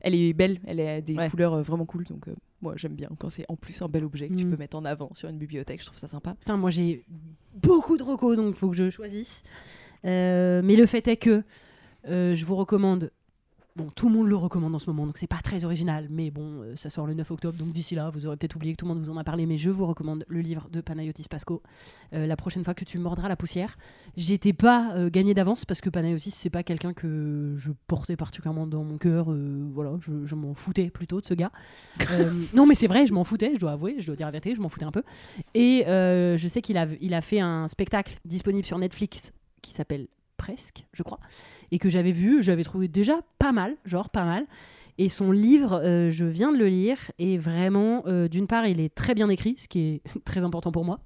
[0.00, 1.30] elle est belle, elle a des Ouais.
[1.30, 2.02] couleurs vraiment cool.
[2.06, 4.50] Donc, euh, moi, j'aime bien quand c'est en plus un bel objet que tu Mm.
[4.50, 5.80] peux mettre en avant sur une bibliothèque.
[5.80, 6.34] Je trouve ça sympa.
[6.36, 7.04] Putain, moi j'ai
[7.54, 9.42] beaucoup de recos, donc il faut que je choisisse.
[10.04, 11.42] Euh, mais le fait est que
[12.08, 13.10] euh, je vous recommande.
[13.74, 16.30] Bon, tout le monde le recommande en ce moment, donc c'est pas très original, mais
[16.30, 18.76] bon, euh, ça sort le 9 octobre, donc d'ici là, vous aurez peut-être oublié que
[18.76, 21.24] tout le monde vous en a parlé, mais je vous recommande le livre de Panayotis
[21.30, 21.62] Pasco,
[22.12, 23.78] euh, La prochaine fois que tu mordras la poussière.
[24.14, 28.66] J'étais pas euh, gagné d'avance parce que Panayotis, c'est pas quelqu'un que je portais particulièrement
[28.66, 29.34] dans mon cœur,
[29.72, 31.52] voilà, je, je m'en foutais plutôt de ce gars.
[32.54, 34.54] Non, mais c'est vrai, je m'en foutais, je dois avouer, je dois dire la vérité,
[34.54, 35.02] je m'en foutais un peu.
[35.54, 40.08] Et je sais qu'il a, il a fait un spectacle disponible sur Netflix qui s'appelle
[40.42, 41.20] Presque, je crois,
[41.70, 44.44] et que j'avais vu, j'avais trouvé déjà pas mal, genre pas mal.
[44.98, 48.80] Et son livre, euh, je viens de le lire, et vraiment, euh, d'une part, il
[48.80, 50.98] est très bien écrit, ce qui est très important pour moi.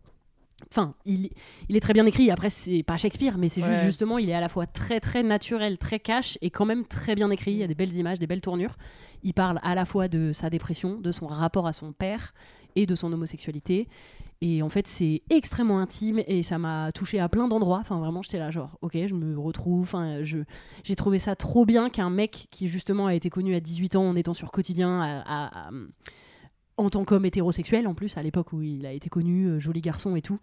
[0.73, 1.29] Enfin, il,
[1.69, 4.35] il est très bien écrit, après, c'est pas Shakespeare, mais c'est juste justement, il est
[4.35, 7.51] à la fois très très naturel, très cash, et quand même très bien écrit.
[7.53, 8.79] Il y a des belles images, des belles tournures.
[9.23, 12.33] Il parle à la fois de sa dépression, de son rapport à son père,
[12.75, 13.87] et de son homosexualité.
[14.43, 17.79] Et en fait, c'est extrêmement intime et ça m'a touché à plein d'endroits.
[17.81, 19.83] Enfin, vraiment, j'étais là, genre, ok, je me retrouve.
[19.83, 20.39] Enfin, je,
[20.85, 24.07] j'ai trouvé ça trop bien qu'un mec qui, justement, a été connu à 18 ans
[24.09, 25.71] en étant sur quotidien, à- à- à-
[26.77, 29.81] en tant qu'homme hétérosexuel, en plus, à l'époque où il a été connu, euh, joli
[29.81, 30.39] garçon et tout,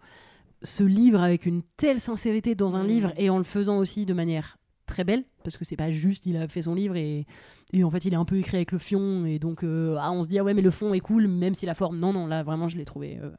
[0.62, 2.88] se livre avec une telle sincérité dans un Mm.
[2.88, 6.26] livre et en le faisant aussi de manière très belle, parce que c'est pas juste,
[6.26, 7.26] il a fait son livre et,
[7.72, 10.10] et en fait, il est un peu écrit avec le fion, et donc, euh, ah,
[10.10, 12.12] on se dit, ah ouais, mais le fond est cool, même si la forme, non,
[12.12, 13.18] non, là, vraiment, je l'ai trouvé.
[13.22, 13.30] euh,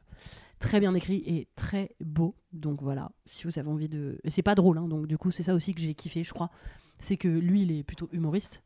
[0.66, 2.34] très bien écrit et très beau.
[2.52, 4.18] Donc voilà, si vous avez envie de.
[4.26, 6.50] C'est pas drôle, hein, donc du coup, c'est ça aussi que j'ai kiffé, je crois.
[6.98, 8.62] C'est que lui, il est plutôt humoriste.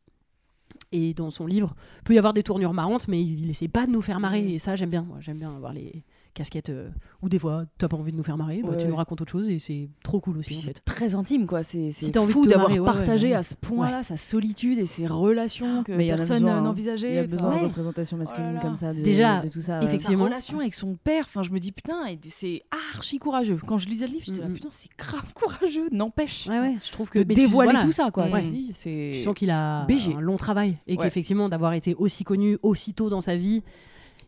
[0.92, 1.74] Et dans son livre,
[2.04, 4.54] peut y avoir des tournures marrantes, mais il, essaie pas de nous faire marrer.
[4.54, 5.02] Et ça, j'aime bien.
[5.02, 6.04] Moi, j'aime bien avoir les
[6.40, 6.88] casquettes euh,
[7.22, 9.20] où des fois, t'as pas envie de nous faire marrer, bah, Ouais, tu nous racontes
[9.20, 10.82] autre chose et c'est trop cool aussi en c'est fait.
[10.84, 11.62] très intime, quoi.
[11.62, 13.34] C'est Si fou d'avoir marrer, ouais, ouais, partagé ouais.
[13.34, 16.48] à ce point-là sa solitude et ses relations que Mais il y en a personne
[16.48, 16.62] hein.
[16.62, 17.10] n'envisageait.
[17.10, 17.60] Il y a besoin ouais.
[17.60, 18.60] de représentation masculine là.
[18.60, 19.78] comme ça, de, Déjà, de tout ça.
[19.80, 19.86] ouais.
[19.86, 20.24] Sa effectivement.
[20.24, 21.96] relation avec son père, enfin, je me dis putain,
[22.30, 22.62] c'est
[22.94, 23.58] archi courageux.
[23.66, 24.54] Quand je lisais le livre, j'étais là Mhm.
[24.54, 25.88] putain, c'est grave courageux.
[25.92, 27.18] N'empêche Ouais, ouais, je trouve que.
[27.18, 27.84] de dévoiler voilà.
[27.86, 28.26] tout ça, quoi.
[28.28, 30.14] Je me Tu sens qu'il a BG.
[30.14, 33.62] un long travail et qu'effectivement, d'avoir été aussi connu aussitôt dans sa vie,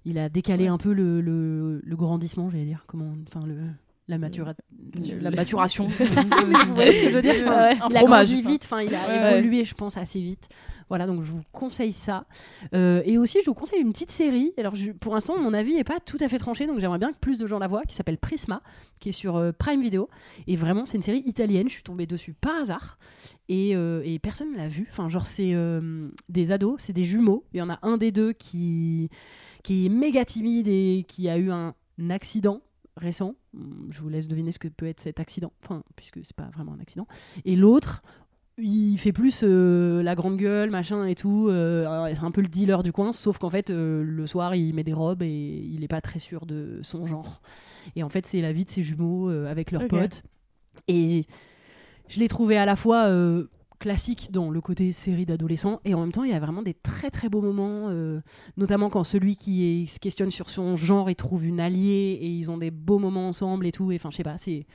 [0.05, 0.71] il a décalé Ouais.
[0.71, 2.85] un peu le, le- le grandissement, j'allais dire.
[2.87, 3.57] Comment, enfin, le,
[4.13, 4.55] la matura-
[5.21, 5.89] La maturation.
[6.69, 8.83] Vous voyez ce que je veux dire Enfin, Ouais, un Il a grandi vite, enfin,
[8.83, 9.39] il a Ouais.
[9.39, 10.49] évolué, je pense, assez vite.
[10.89, 12.27] Voilà, donc je vous conseille ça.
[12.75, 14.53] Euh, et aussi, je vous conseille une petite série.
[14.59, 17.13] Alors, je- pour l'instant, mon avis n'est pas tout à fait tranché, donc j'aimerais bien
[17.13, 18.61] que plus de gens la voient, qui s'appelle Prisma,
[19.01, 20.11] qui est sur euh, Prime Video.
[20.47, 21.69] Et vraiment, c'est une série italienne.
[21.69, 22.99] Je suis tombée dessus par hasard.
[23.49, 24.87] Et, euh, et personne ne l'a vue.
[24.91, 27.45] Enfin, genre, c'est euh, des ados, c'est des jumeaux.
[27.55, 29.09] Il y en a un des deux qui,
[29.63, 31.75] qui est méga timide et qui a eu un
[32.11, 32.61] accident
[32.97, 33.35] récent.
[33.57, 36.51] Hum, Je vous laisse deviner ce que peut être cet accident, enfin, puisque c'est pas
[36.55, 37.07] vraiment un accident.
[37.45, 38.03] Et l'autre,
[38.59, 41.49] il fait plus euh, la grande gueule, machin et tout.
[41.49, 44.75] euh, c'est un peu le dealer du coin, sauf qu'en fait, euh, le soir, il
[44.75, 47.41] met des robes et il est pas très sûr de son genre.
[47.97, 50.23] Et en fait, c'est la vie de ses jumeaux euh, avec leurs potes.
[50.87, 51.27] Et
[52.09, 53.47] je l'ai trouvé à la fois euh,
[53.83, 56.73] classique dans le côté série d'adolescents et en même temps, il y a vraiment des
[56.73, 58.21] très très beaux moments, euh,
[58.57, 62.49] notamment quand celui qui se questionne sur son genre, il trouve une alliée et ils
[62.49, 63.91] ont des beaux moments ensemble et tout.
[63.91, 64.67] Et enfin, je sais pas, c'est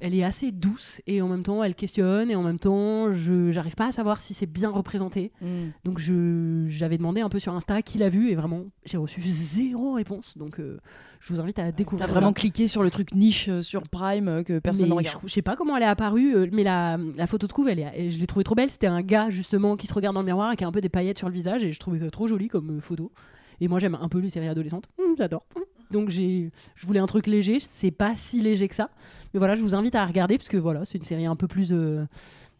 [0.00, 3.52] elle est assez douce et en même temps elle questionne et en même temps je
[3.52, 5.68] j'arrive pas à savoir si c'est bien représenté Mm.
[5.84, 9.22] donc je j'avais demandé un peu sur Insta qui l'a vu et vraiment j'ai reçu
[9.24, 10.78] zéro réponse donc euh,
[11.20, 12.32] je vous invite à T'as découvrir vraiment ça.
[12.34, 15.18] cliqué sur le truc niche euh, sur Prime euh, que personne ne regarde.
[15.22, 17.78] je, je sais pas comment elle est apparue mais la, la photo de couve elle
[17.78, 20.26] est, je l'ai trouvée trop belle c'était un gars justement qui se regarde dans le
[20.26, 22.10] miroir et qui a un peu des paillettes sur le visage et je trouvais ça
[22.10, 23.12] trop joli comme photo
[23.60, 25.62] et moi j'aime un peu les séries adolescentes Hum, j'adore Hum.
[25.90, 28.90] Donc j'ai je voulais un truc léger c'est pas si léger que ça.
[29.32, 31.46] Mais voilà je vous invite à regarder parce que voilà c'est une série un peu
[31.46, 32.04] plus euh,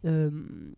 [0.04, 0.30] euh,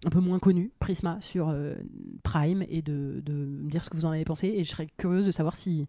[0.05, 1.75] un peu moins connue Prisma sur euh,
[2.23, 4.47] Prime et de, de me dire ce que vous en avez pensé.
[4.57, 5.89] Et je serais curieuse de savoir si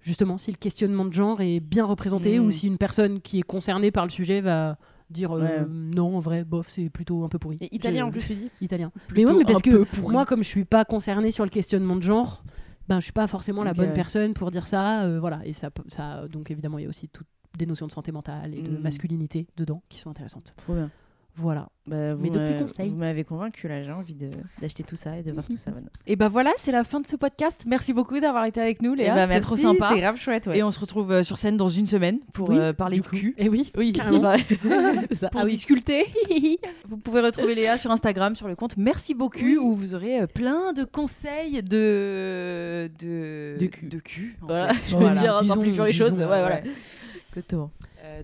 [0.00, 3.42] justement si le questionnement de genre est bien représenté ou si une personne qui est
[3.42, 4.78] concernée par le sujet va
[5.10, 7.56] dire euh, non en vrai bof c'est plutôt un peu pourri.
[7.60, 8.92] Et italien en plus, tu dis italien.
[9.14, 10.12] Mais ouais mais parce que pourri.
[10.12, 12.44] moi comme je suis pas concernée sur le questionnement de genre
[12.88, 15.70] ben je suis pas forcément la bonne personne pour dire ça euh, voilà et ça
[15.88, 17.26] ça donc évidemment il y a aussi toutes
[17.58, 18.80] des notions de santé mentale et de Mm.
[18.82, 20.90] masculinité dedans qui sont intéressantes Trop bien.
[21.36, 22.88] Voilà Bah, vous Mes deux petits m'a- conseils.
[22.90, 24.30] Vous m'avez convaincu là, j'ai envie de-
[24.60, 25.90] d'acheter tout ça et de voir tout ça maintenant.
[26.06, 27.64] Et ben voilà, c'est la fin de ce podcast.
[27.66, 29.12] Merci beaucoup d'avoir été avec nous, Léa.
[29.12, 29.88] Eh bah, C'était merci, trop sympa.
[29.90, 30.58] C'était grave chouette, ouais.
[30.58, 33.08] Et on se retrouve euh, sur scène dans une semaine pour Oui, euh, parler du
[33.08, 33.34] cul.
[33.38, 33.92] et oui Oui.
[33.94, 34.02] C'est
[35.20, 35.28] ça.
[35.30, 35.50] pour Ah oui.
[35.52, 36.06] discuter.
[36.88, 40.26] vous pouvez retrouver Léa sur Instagram, sur le compte Merci beaucoup, où vous aurez euh,
[40.26, 43.86] plein de conseils de de De cul.
[43.88, 44.38] de cul.
[44.42, 44.90] en Voilà, fait.
[44.90, 46.18] je veux Voilà, dire, en disons- simplifiant les disons, choses.
[46.18, 46.60] Ouais, voilà.
[47.30, 47.70] Exactement.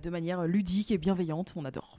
[0.02, 1.98] De manière ludique et bienveillante, on adore.